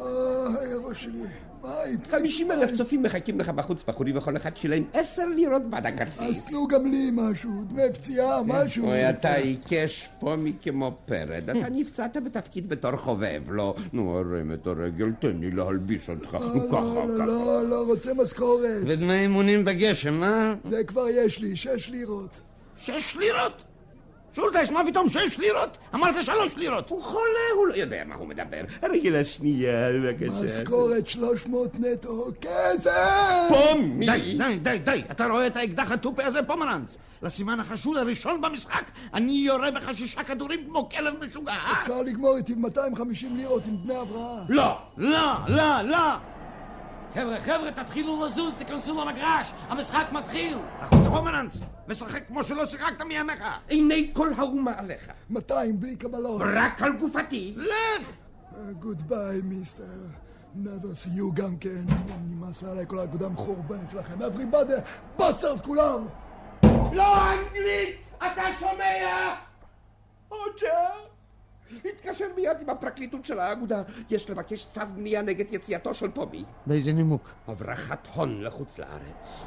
אוי, 0.00 0.72
הראש 0.72 1.02
שלי, 1.04 1.22
מים. 1.62 1.98
50 2.10 2.52
אלף 2.52 2.72
צופים 2.72 3.02
מחכים 3.02 3.40
לך 3.40 3.48
בחוץ, 3.48 3.84
בחורים, 3.88 4.16
וכל 4.16 4.36
אחד 4.36 4.56
שילם 4.56 4.82
10 4.92 5.26
לירות 5.26 5.62
בעד 5.70 5.86
אז 5.86 5.92
הכרטיס. 5.92 6.46
תנו 6.46 6.68
גם 6.68 6.86
לי 6.86 7.10
משהו, 7.12 7.50
דמי 7.68 7.82
פציעה, 7.94 8.42
משהו. 8.42 8.86
אוי, 8.86 9.10
אתה 9.10 9.34
עיקש 9.34 10.08
פומי 10.18 10.52
כמו 10.62 10.96
פרד. 11.06 11.50
אתה 11.50 11.68
נפצעת 11.70 12.16
בתפקיד 12.16 12.68
בתור 12.68 12.96
חובב, 12.96 13.42
לא? 13.48 13.74
נו, 13.92 14.18
הרם 14.18 14.52
את 14.52 14.66
הרגל, 14.66 15.12
תן 15.20 15.36
לי 15.40 15.50
להלביש 15.50 16.10
אותך. 16.10 16.34
נו, 16.54 16.68
ככה, 16.68 16.80
לא, 16.80 17.06
לא, 17.06 17.14
ככה. 17.18 17.26
לא, 17.26 17.68
לא, 17.68 17.84
רוצה 17.86 18.14
משכורת. 18.14 18.82
ודמי 18.86 19.14
אימונים 19.14 19.64
בגשם, 19.64 20.22
אה? 20.22 20.54
זה 20.64 20.84
כבר 20.84 21.08
יש 21.08 21.38
לי, 21.40 21.56
שש 21.56 21.88
לירות. 21.90 22.40
שש 22.86 23.16
לירות? 23.16 23.62
שולטייס, 24.32 24.70
מה 24.70 24.80
פתאום 24.86 25.10
שש 25.10 25.38
לירות? 25.38 25.78
אמרת 25.94 26.24
שלוש 26.24 26.56
לירות. 26.56 26.90
הוא 26.90 27.02
חולה, 27.02 27.22
הוא 27.56 27.66
לא 27.66 27.74
יודע 27.74 28.02
מה 28.06 28.14
הוא 28.14 28.28
מדבר. 28.28 28.60
הרגל 28.82 29.20
השנייה, 29.20 29.88
בבקשה. 29.92 30.60
משכורת 30.60 31.08
300 31.08 31.80
נטו, 31.80 32.26
כסף! 32.40 32.90
פומי! 33.48 34.06
די, 34.06 34.36
די, 34.38 34.58
די, 34.62 34.78
די. 34.78 35.02
אתה 35.10 35.26
רואה 35.26 35.46
את 35.46 35.56
האקדח 35.56 35.90
התופי 35.90 36.22
הזה, 36.22 36.42
פומרנץ? 36.42 36.96
לסימן 37.22 37.60
החשוד 37.60 37.96
הראשון 37.96 38.40
במשחק, 38.40 38.84
אני 39.14 39.32
יורה 39.32 39.70
בך 39.70 39.90
שישה 39.96 40.22
כדורים 40.22 40.64
כמו 40.68 40.88
כלב 40.88 41.14
משוגע? 41.24 41.54
אפשר 41.72 42.02
לגמור 42.02 42.36
איתי 42.36 42.54
250 42.54 43.36
לירות 43.36 43.62
עם 43.66 43.76
דמי 43.84 43.96
הבראה. 43.96 44.42
לא! 44.48 44.78
לא, 44.96 45.32
לא, 45.48 45.82
לא! 45.82 46.16
חבר'ה, 47.16 47.40
חבר'ה, 47.40 47.72
תתחילו 47.72 48.26
לזוז, 48.26 48.54
תיכנסו 48.54 49.04
למגרש, 49.04 49.52
המשחק 49.68 50.06
מתחיל! 50.12 50.58
החוצה 50.80 51.10
פומרנץ! 51.10 51.52
ושחק 51.88 52.26
כמו 52.28 52.44
שלא 52.44 52.66
שיחקת 52.66 53.02
מימיך! 53.02 53.44
עיני 53.68 54.10
כל 54.12 54.32
האומה 54.36 54.72
עליך. 54.76 55.10
200 55.30 55.80
בלי 55.80 55.96
קבלות. 55.96 56.42
רק 56.54 56.82
על 56.82 56.96
גופתי. 56.96 57.54
לך! 57.56 58.16
Goodbye, 58.78 59.40
mister. 59.44 59.84
never 60.64 61.04
see 61.04 61.18
you 61.18 61.34
גם 61.34 61.56
כן. 61.56 61.84
נמאס 62.28 62.64
עליי 62.64 62.84
כל 62.86 62.98
האגודה 62.98 63.26
המחורבנת 63.26 63.90
שלכם. 63.90 64.14
everybody, 64.18 64.72
בסדר 65.18 65.60
כולם! 65.60 66.06
לא 66.92 67.32
אנגלית! 67.32 68.06
אתה 68.18 68.42
שומע? 68.60 69.34
אוג'ה! 70.30 71.05
התקשר 71.84 72.24
מיד 72.36 72.60
עם 72.60 72.70
הפרקליטות 72.70 73.24
של 73.24 73.40
האגודה. 73.40 73.82
יש 74.10 74.30
לבקש 74.30 74.64
צו 74.64 74.80
בנייה 74.94 75.22
נגד 75.22 75.54
יציאתו 75.54 75.94
של 75.94 76.10
פומי. 76.10 76.44
באיזה 76.66 76.92
נימוק? 76.92 77.34
הברחת 77.48 78.06
הון 78.14 78.42
לחוץ 78.42 78.78
לארץ. 78.78 79.46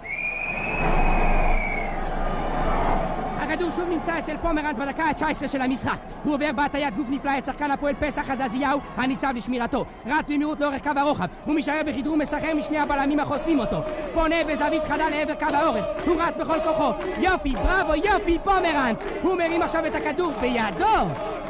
הכדור 3.59 3.75
שוב 3.75 3.89
נמצא 3.89 4.19
אצל 4.19 4.37
פומרנץ 4.37 4.75
בדקה 4.77 5.03
ה-19 5.03 5.47
של 5.47 5.61
המשחק. 5.61 5.97
הוא 6.23 6.33
עובר 6.33 6.49
בהטיית 6.55 6.95
גוף 6.95 7.07
נפלא 7.09 7.37
את 7.37 7.45
שחקן 7.45 7.71
הפועל 7.71 7.95
פסח 7.99 8.29
עזזיהו, 8.29 8.79
הניצב 8.97 9.27
לשמירתו. 9.35 9.85
רץ 10.05 10.25
במהירות 10.27 10.59
לאורך 10.59 10.83
קו 10.83 10.89
הרוחב. 10.95 11.25
הוא 11.45 11.55
משאר 11.55 11.81
בכדרור 11.85 12.17
מסחר 12.17 12.53
משני 12.55 12.79
הבלמים 12.79 13.19
החוסמים 13.19 13.59
אותו. 13.59 13.77
פונה 14.13 14.35
בזווית 14.47 14.83
חדה 14.83 15.09
לעבר 15.09 15.33
קו 15.35 15.45
האורך. 15.45 15.85
הוא 16.05 16.21
רץ 16.21 16.33
בכל 16.39 16.59
כוחו. 16.63 16.91
יופי, 17.17 17.49
בראבו, 17.49 17.95
יופי, 17.95 18.37
פומרנץ! 18.43 19.03
הוא 19.21 19.35
מרים 19.35 19.61
עכשיו 19.61 19.85
את 19.85 19.95
הכדור 19.95 20.31
בידו! 20.41 20.85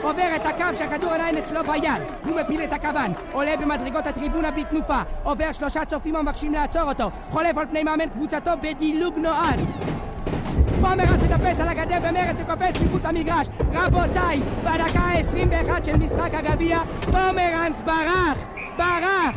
עובר 0.02 0.36
את 0.36 0.46
הקו 0.46 0.78
שהכדור 0.78 1.14
עדיין 1.14 1.38
אצלו 1.38 1.64
ביד. 1.64 2.02
הוא 2.26 2.36
מפיל 2.36 2.64
את 2.64 2.74
הכוון. 2.74 3.14
עולה 3.32 3.58
במדרגות 3.58 4.08
הטריבונה 4.08 4.52
בתנופה. 4.52 5.02
עובר 5.24 5.52
שלושה 5.52 5.86
צופים 5.86 6.16
המבקשים 6.16 6.54
לעצור 6.54 6.82
אותו. 6.82 7.10
חולף 7.30 7.58
על 7.58 7.66
פני 7.66 7.84
מאמן 7.84 8.10
קבוצתו 8.10 8.52
בדילוג 8.62 9.18
נועד. 9.18 9.60
פומרנץ 10.82 11.22
מטפס 11.24 11.60
על 11.60 11.70
הגדר 11.70 11.98
במרץ 12.10 12.36
וקופץ 12.40 12.82
מחוץ 12.86 13.06
למגרש. 13.06 13.48
רבותיי, 13.74 14.42
בדקה 14.64 15.00
ה-21 15.00 15.86
של 15.86 15.98
משחק 15.98 16.34
הגביע, 16.34 16.80
פומרנץ 17.02 17.80
ברח! 17.86 18.38
ברח! 18.78 19.36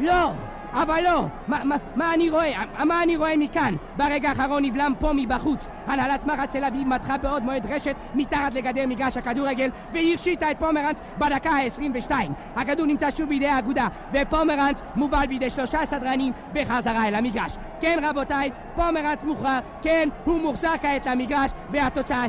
לא! 0.00 0.47
אבל 0.72 1.00
לא! 1.04 1.24
מה, 1.48 1.64
מה, 1.64 1.76
מה 1.96 2.14
אני 2.14 2.30
רואה? 2.30 2.52
מה 2.84 3.02
אני 3.02 3.16
רואה 3.16 3.36
מכאן? 3.36 3.74
ברגע 3.96 4.28
האחרון 4.28 4.64
נבלם 4.64 4.92
פה 4.98 5.12
מבחוץ. 5.14 5.68
הנהלת 5.86 6.26
מחץ 6.26 6.52
תל 6.52 6.64
אביב 6.64 6.88
מתחה 6.88 7.18
בעוד 7.18 7.42
מועד 7.42 7.72
רשת 7.72 7.96
מתחת 8.14 8.54
לגדר 8.54 8.86
מגרש 8.86 9.16
הכדורגל 9.16 9.70
והרשיתה 9.92 10.50
את 10.50 10.58
פומרנץ 10.58 11.00
בדקה 11.18 11.50
ה-22. 11.50 12.10
הכדור 12.56 12.86
נמצא 12.86 13.10
שוב 13.10 13.28
בידי 13.28 13.46
האגודה 13.46 13.88
ופומרנץ 14.12 14.82
מובל 14.96 15.26
בידי 15.28 15.50
שלושה 15.50 15.86
סדרנים 15.86 16.32
בחזרה 16.52 17.08
אל 17.08 17.14
המגרש. 17.14 17.56
כן 17.80 17.98
רבותיי, 18.02 18.50
פומרנץ 18.74 19.22
מוכרע, 19.22 19.58
כן, 19.82 20.08
הוא 20.24 20.40
מוחזר 20.40 20.72
כעת 20.82 21.06
למגרש 21.06 21.50
והתוצאה 21.70 22.24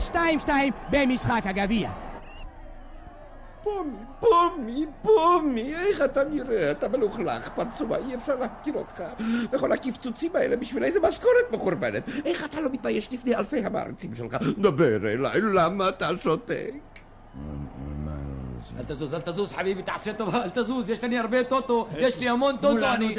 2-2 0.45 0.49
במשחק 0.89 1.41
הגביע. 1.45 1.89
פומי, 3.69 3.97
פומי, 4.19 4.85
פומי, 5.01 5.75
איך 5.75 6.01
אתה 6.01 6.23
נראה? 6.23 6.71
אתה 6.71 6.87
מלוכלך, 6.87 7.49
פרצוע, 7.55 7.97
אי 7.97 8.15
אפשר 8.15 8.35
להכיר 8.35 8.73
אותך. 8.73 9.03
וכל 9.51 9.71
הקפצוצים 9.71 10.35
האלה 10.35 10.55
בשביל 10.55 10.83
איזה 10.83 10.99
משכורת 10.99 11.51
מחורבנת. 11.51 12.03
איך 12.25 12.45
אתה 12.45 12.61
לא 12.61 12.69
מתבייש 12.71 13.13
לפני 13.13 13.35
אלפי 13.35 13.57
המעריצים 13.65 14.15
שלך? 14.15 14.37
דבר 14.57 14.95
אליי, 14.95 15.41
למה 15.41 15.89
אתה 15.89 16.09
שותק? 16.21 16.73
אל 18.77 18.83
תזוז, 18.87 19.13
אל 19.13 19.21
תזוז, 19.21 19.51
חביבי, 19.53 19.81
תעשה 19.81 20.13
טובה, 20.13 20.43
אל 20.43 20.49
תזוז, 20.49 20.89
יש 20.89 21.03
לי 21.03 21.17
הרבה 21.17 21.43
טוטו, 21.43 21.87
יש 21.97 22.19
לי 22.19 22.29
המון 22.29 22.55
טוטו, 22.57 22.93
אני... 22.93 23.15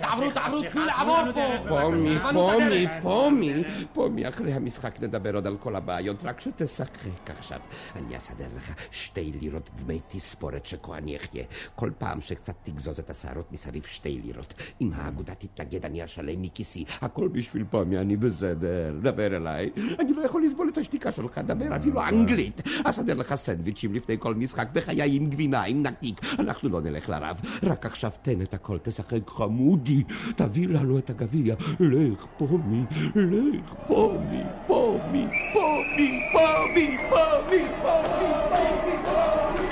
תעברו, 0.00 0.30
תעברו, 0.30 0.62
תנו 0.72 0.84
לעבור 0.86 1.32
פה. 1.34 1.68
פומי, 1.68 2.18
פומי. 2.32 2.86
פומי, 3.02 3.64
פומי, 3.92 4.28
אחרי 4.28 4.52
המשחק 4.52 5.00
נדבר 5.00 5.34
עוד 5.34 5.46
על 5.46 5.56
כל 5.56 5.76
הבעיות, 5.76 6.24
רק 6.24 6.40
שתשחק 6.40 6.90
עכשיו. 7.26 7.58
אני 7.96 8.16
אסדר 8.16 8.46
לך 8.56 8.72
שתי 8.90 9.32
לירות 9.40 9.70
דמי 9.76 10.00
תספורת 10.08 10.66
שכה 10.66 10.98
אני 10.98 11.16
אחיה. 11.16 11.44
כל 11.74 11.90
פעם 11.98 12.20
שקצת 12.20 12.54
תגזוז 12.62 12.98
את 12.98 13.10
השערות 13.10 13.52
מסביב 13.52 13.84
שתי 13.86 14.20
לירות. 14.24 14.54
אם 14.80 14.90
האגודה 14.94 15.34
תתנגד 15.34 15.84
אני 15.84 16.04
אשלם 16.04 16.42
מכיסי. 16.42 16.84
הכל 17.00 17.28
בשביל 17.28 17.64
פומי, 17.70 17.98
אני 17.98 18.16
בסדר. 18.16 18.92
דבר 19.02 19.36
אליי. 19.36 19.70
אני 19.98 20.12
לא 20.12 20.22
יכול 20.22 20.44
לסבול 20.44 20.68
את 20.72 20.78
השתיקה 20.78 21.12
שלך, 21.12 21.38
דבר 21.38 21.76
אפילו 21.76 22.02
אנגלית. 22.08 22.62
אסדר 22.84 23.14
לך 23.14 23.34
סנדוויצ'ים 23.34 23.94
לפני 23.94 24.16
כל 24.18 24.34
משחק, 24.34 24.68
בחיי 24.80 25.16
עם 25.16 25.30
גבינה, 25.30 25.62
עם 25.62 25.82
נקניק. 25.82 26.20
אנחנו 26.38 26.68
לא 26.68 26.80
נלך 26.80 27.08
לרב. 27.08 27.40
רק 27.62 27.86
עכשיו 27.86 28.10
תן 28.22 28.42
את 28.42 28.54
הכל, 28.54 28.78
תשחק 28.82 29.30
חמודי. 29.30 30.02
תביא 30.36 30.68
לנו 30.68 30.98
את 30.98 31.10
הגביע. 31.10 31.54
לך, 31.80 32.26
פומי, 32.38 32.82
לך, 33.14 33.74
פומי, 33.86 34.42
פומי, 34.66 35.26
פומי, 35.52 36.20
פומי, 36.32 36.98
פומי, 37.10 37.64
פומי, 37.82 38.96
פומי. 39.04 39.68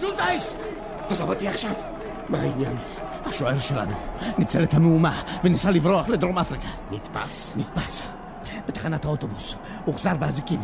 שולטייס! 0.00 0.56
עזוב 1.08 1.30
אותי 1.30 1.48
עכשיו. 1.48 1.72
מה 2.28 2.38
העניין? 2.38 2.76
השוער 3.24 3.58
שלנו 3.58 3.96
ניצל 4.38 4.64
את 4.64 4.74
המהומה 4.74 5.22
וניסה 5.44 5.70
לברוח 5.70 6.08
לדרום 6.08 6.38
אפריקה. 6.38 6.68
נתפס? 6.90 7.56
נתפס. 7.56 8.02
בתחנת 8.68 9.04
האוטובוס. 9.04 9.56
הוחזר 9.84 10.16
באזיקים. 10.16 10.60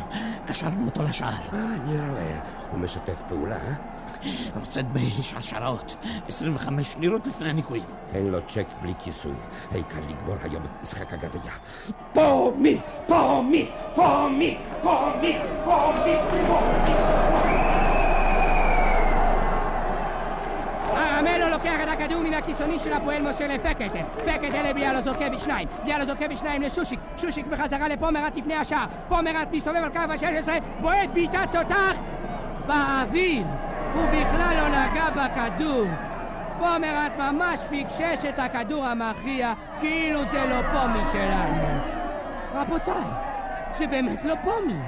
קשרנו 0.46 0.86
אותו 0.86 1.02
לשער. 1.02 1.28
אה, 1.52 1.58
אני 1.74 2.10
רואה. 2.10 2.38
הוא 2.70 2.80
משתף 2.80 3.22
פעולה, 3.28 3.56
אה? 3.56 3.74
רוצה 4.60 4.82
דמי 4.82 5.10
שרשראות. 5.22 5.96
25 6.28 6.96
לירות 6.98 7.26
לפני 7.26 7.48
הניכויים. 7.48 7.84
תן 8.12 8.22
לו 8.24 8.38
צ'ק 8.48 8.66
בלי 8.82 8.92
כיסוי. 8.98 9.34
העיקר 9.72 9.98
לגמור 10.10 10.36
היום 10.42 10.64
את 10.64 10.82
משחק 10.82 11.12
הגביע. 11.12 11.52
פומי, 12.12 12.80
פומי, 13.06 13.70
פומי, 13.94 14.58
פומי, 14.82 15.38
פומי, 15.64 16.16
פומי. 16.46 16.94
הרמלו 16.96 18.03
הכדור 22.04 22.22
מן 22.22 22.34
הקיצוני 22.34 22.78
של 22.78 22.92
הפועל 22.92 23.22
מוסר 23.22 23.46
לפקטן. 23.46 24.04
פקטן 24.24 24.64
לביאלוזורקביץ' 24.64 25.42
שניים. 25.42 25.68
ביאלוזורקביץ' 25.84 26.38
שניים 26.38 26.62
לשושיק. 26.62 27.00
שושיק 27.16 27.46
בחזרה 27.46 27.88
לפומרט 27.88 28.36
לפני 28.36 28.54
השער. 28.54 28.86
פומרט 29.08 29.48
מסתובב 29.52 29.76
על 29.76 29.88
קו 29.88 29.98
ה-16, 29.98 30.48
בועט 30.80 31.10
בעיטת 31.14 31.48
תותח 31.52 31.92
באוויר. 32.66 33.44
הוא 33.94 34.04
בכלל 34.06 34.56
לא 34.56 34.68
נגע 34.68 35.10
בכדור. 35.10 35.86
פומרט 36.58 37.12
ממש 37.18 37.60
פיקשש 37.68 38.24
את 38.28 38.38
הכדור 38.38 38.86
המכריע, 38.86 39.52
כאילו 39.80 40.24
זה 40.24 40.44
לא 40.46 40.62
פומי 40.62 41.04
שלנו. 41.12 41.80
רבותיי, 42.54 43.04
זה 43.74 43.86
באמת 43.86 44.24
לא 44.24 44.34
פומי. 44.44 44.78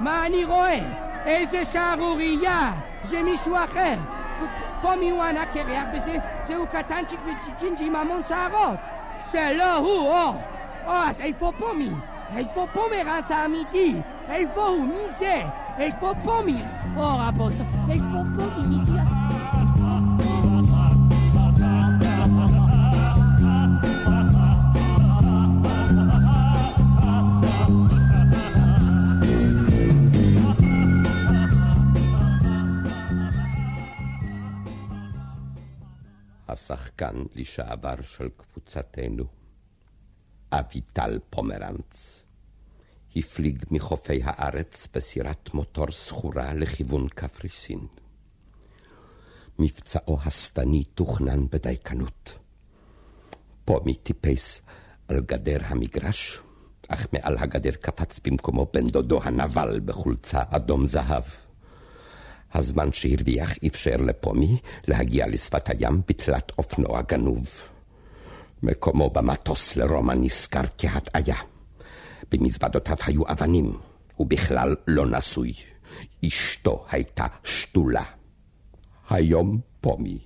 מה 0.00 0.26
אני 0.26 0.44
רואה? 0.44 0.78
איזה 1.26 1.64
שערורייה! 1.64 2.72
זה 3.04 3.22
מישהו 3.22 3.56
אחר. 3.64 3.94
פומי 4.82 5.10
הוא 5.10 5.22
ענק 5.22 5.48
קרח 5.52 5.84
וזה 5.94 6.16
זהו 6.44 6.66
קטנצ'יק 6.66 7.20
וצ'ינג'י 7.26 7.86
עם 7.86 7.96
המון 7.96 8.22
שערות. 8.24 8.78
זה 9.26 9.50
לא 9.54 9.76
הוא, 9.76 10.08
או! 10.08 10.34
או, 10.86 10.92
אז 10.92 11.20
השחקן 36.60 37.22
לשעבר 37.34 37.94
של 38.02 38.28
קבוצתנו, 38.36 39.24
אביטל 40.52 41.18
פומרנץ, 41.30 42.24
הפליג 43.16 43.64
מחופי 43.70 44.20
הארץ 44.24 44.88
בסירת 44.94 45.54
מוטור 45.54 45.90
סחורה 45.90 46.54
לכיוון 46.54 47.08
קפריסין. 47.08 47.86
מבצעו 49.58 50.18
השטני 50.24 50.84
תוכנן 50.84 51.46
בדייקנות. 51.50 52.38
פומי 53.64 53.94
טיפס 53.94 54.62
על 55.08 55.20
גדר 55.20 55.58
המגרש, 55.62 56.40
אך 56.88 57.06
מעל 57.12 57.38
הגדר 57.38 57.72
קפץ 57.80 58.20
במקומו 58.24 58.66
בן 58.72 58.84
דודו 58.84 59.22
הנבל 59.22 59.80
בחולצה 59.84 60.42
אדום 60.50 60.86
זהב. 60.86 61.24
הזמן 62.54 62.92
שהרוויח 62.92 63.52
אפשר 63.66 63.96
לפומי 63.96 64.58
להגיע 64.88 65.26
לשפת 65.26 65.68
הים 65.68 66.02
בתלת 66.08 66.52
אופנוע 66.58 67.02
גנוב. 67.02 67.50
מקומו 68.62 69.10
במטוס 69.10 69.76
לרומא 69.76 70.12
נסקר 70.12 70.62
כהטעיה. 70.78 71.36
במזוודותיו 72.32 72.96
היו 73.06 73.22
אבנים, 73.28 73.78
הוא 74.16 74.26
בכלל 74.26 74.76
לא 74.86 75.06
נשוי. 75.06 75.52
אשתו 76.26 76.86
הייתה 76.90 77.26
שתולה. 77.44 78.04
היום 79.10 79.60
פומי. 79.80 80.18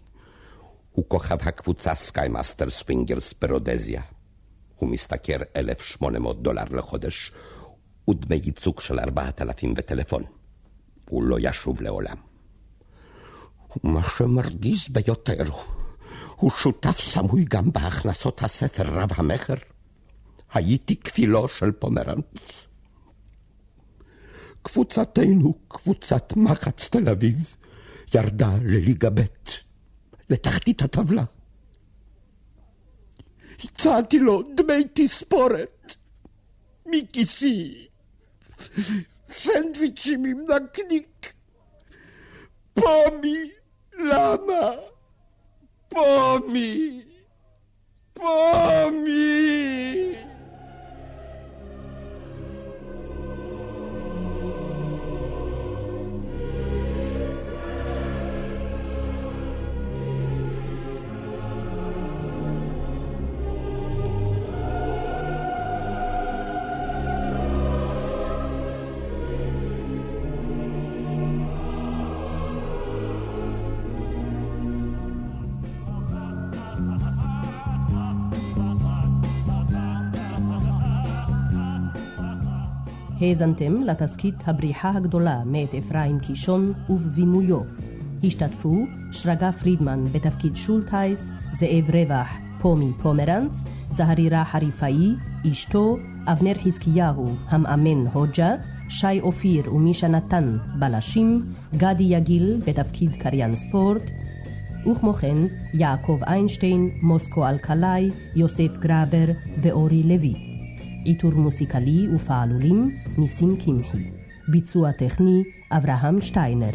הוא 0.92 1.04
כוכב 1.08 1.38
הקבוצה 1.40 1.94
סקיימאסטר 1.94 2.70
סווינגרס 2.70 3.34
ברודזיה. 3.40 4.02
הוא 4.76 4.88
משתכר 4.88 5.36
1,800 5.56 6.42
דולר 6.42 6.64
לחודש, 6.70 7.32
ודמי 8.10 8.40
ייצוג 8.44 8.80
של 8.80 8.98
4,000 8.98 9.74
וטלפון. 9.76 10.24
הוא 11.08 11.22
לא 11.22 11.36
ישוב 11.40 11.82
לעולם. 11.82 12.16
ומה 13.84 14.00
שמרגיז 14.16 14.88
ביותר, 14.88 15.44
הוא 16.36 16.50
שותף 16.50 17.00
סמוי 17.00 17.44
גם 17.44 17.72
בהכנסות 17.72 18.42
הספר 18.42 18.82
רב 18.86 19.10
המכר. 19.14 19.54
הייתי 20.52 20.96
כפילו 20.96 21.48
של 21.48 21.72
פומרנץ. 21.72 22.66
קבוצתנו, 24.62 25.54
קבוצת 25.68 26.32
מחץ 26.36 26.88
תל 26.88 27.08
אביב, 27.08 27.54
ירדה 28.14 28.56
לליגה 28.62 29.10
ב', 29.10 29.20
לתחתית 30.30 30.82
הטבלה. 30.82 31.24
הצעתי 33.64 34.18
לו 34.18 34.42
דמי 34.54 34.84
תספורת 34.94 35.96
מכיסי. 36.86 37.86
סנדוויצ'ים 39.36 40.24
עם 40.24 40.38
נקניק. 40.50 41.32
פומי, 42.74 43.50
למה? 43.92 44.70
פומי, 45.88 47.02
פומי. 48.14 49.83
האזנתם 83.24 83.82
לתסכית 83.82 84.34
הבריחה 84.46 84.90
הגדולה 84.90 85.42
מאת 85.46 85.74
אפרים 85.74 86.18
קישון 86.20 86.72
ובבימויו. 86.88 87.60
השתתפו 88.24 88.76
שרגא 89.12 89.50
פרידמן 89.50 90.04
בתפקיד 90.12 90.56
שולטהייס, 90.56 91.30
זאב 91.52 91.90
רווח, 91.90 92.28
פומי 92.60 92.92
פומרנץ, 93.02 93.64
זהרירה 93.90 94.44
חריפאי, 94.44 95.14
אשתו, 95.50 95.96
אבנר 96.26 96.54
חזקיהו, 96.64 97.28
המאמן 97.48 98.06
הוג'ה, 98.12 98.54
שי 98.88 99.20
אופיר 99.20 99.74
ומישה 99.74 100.08
נתן, 100.08 100.56
בלשים, 100.78 101.44
גדי 101.76 102.04
יגיל 102.04 102.60
בתפקיד 102.66 103.12
קריין 103.12 103.56
ספורט, 103.56 104.10
וכמו 104.90 105.12
כן 105.12 105.36
יעקב 105.74 106.18
איינשטיין, 106.26 106.90
מוסקו 107.02 107.48
אלקלעי, 107.48 108.10
יוסף 108.36 108.76
גראבר 108.78 109.26
ואורי 109.62 110.02
לוי. 110.02 110.53
עיטור 111.04 111.30
מוסיקלי 111.30 112.08
ופעלולים 112.14 112.96
ניסים 113.18 113.56
קמחי. 113.56 114.10
ביצוע 114.48 114.92
טכני 114.92 115.42
אברהם 115.72 116.20
שטיינר. 116.20 116.70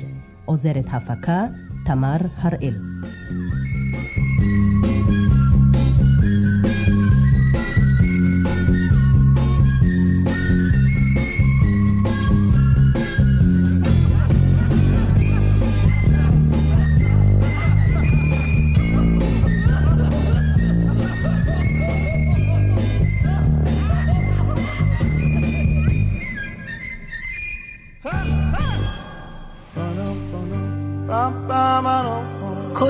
עוזרת 0.46 0.86
הפקה 0.88 1.46
תמר 1.86 2.18
הראל. 2.36 2.76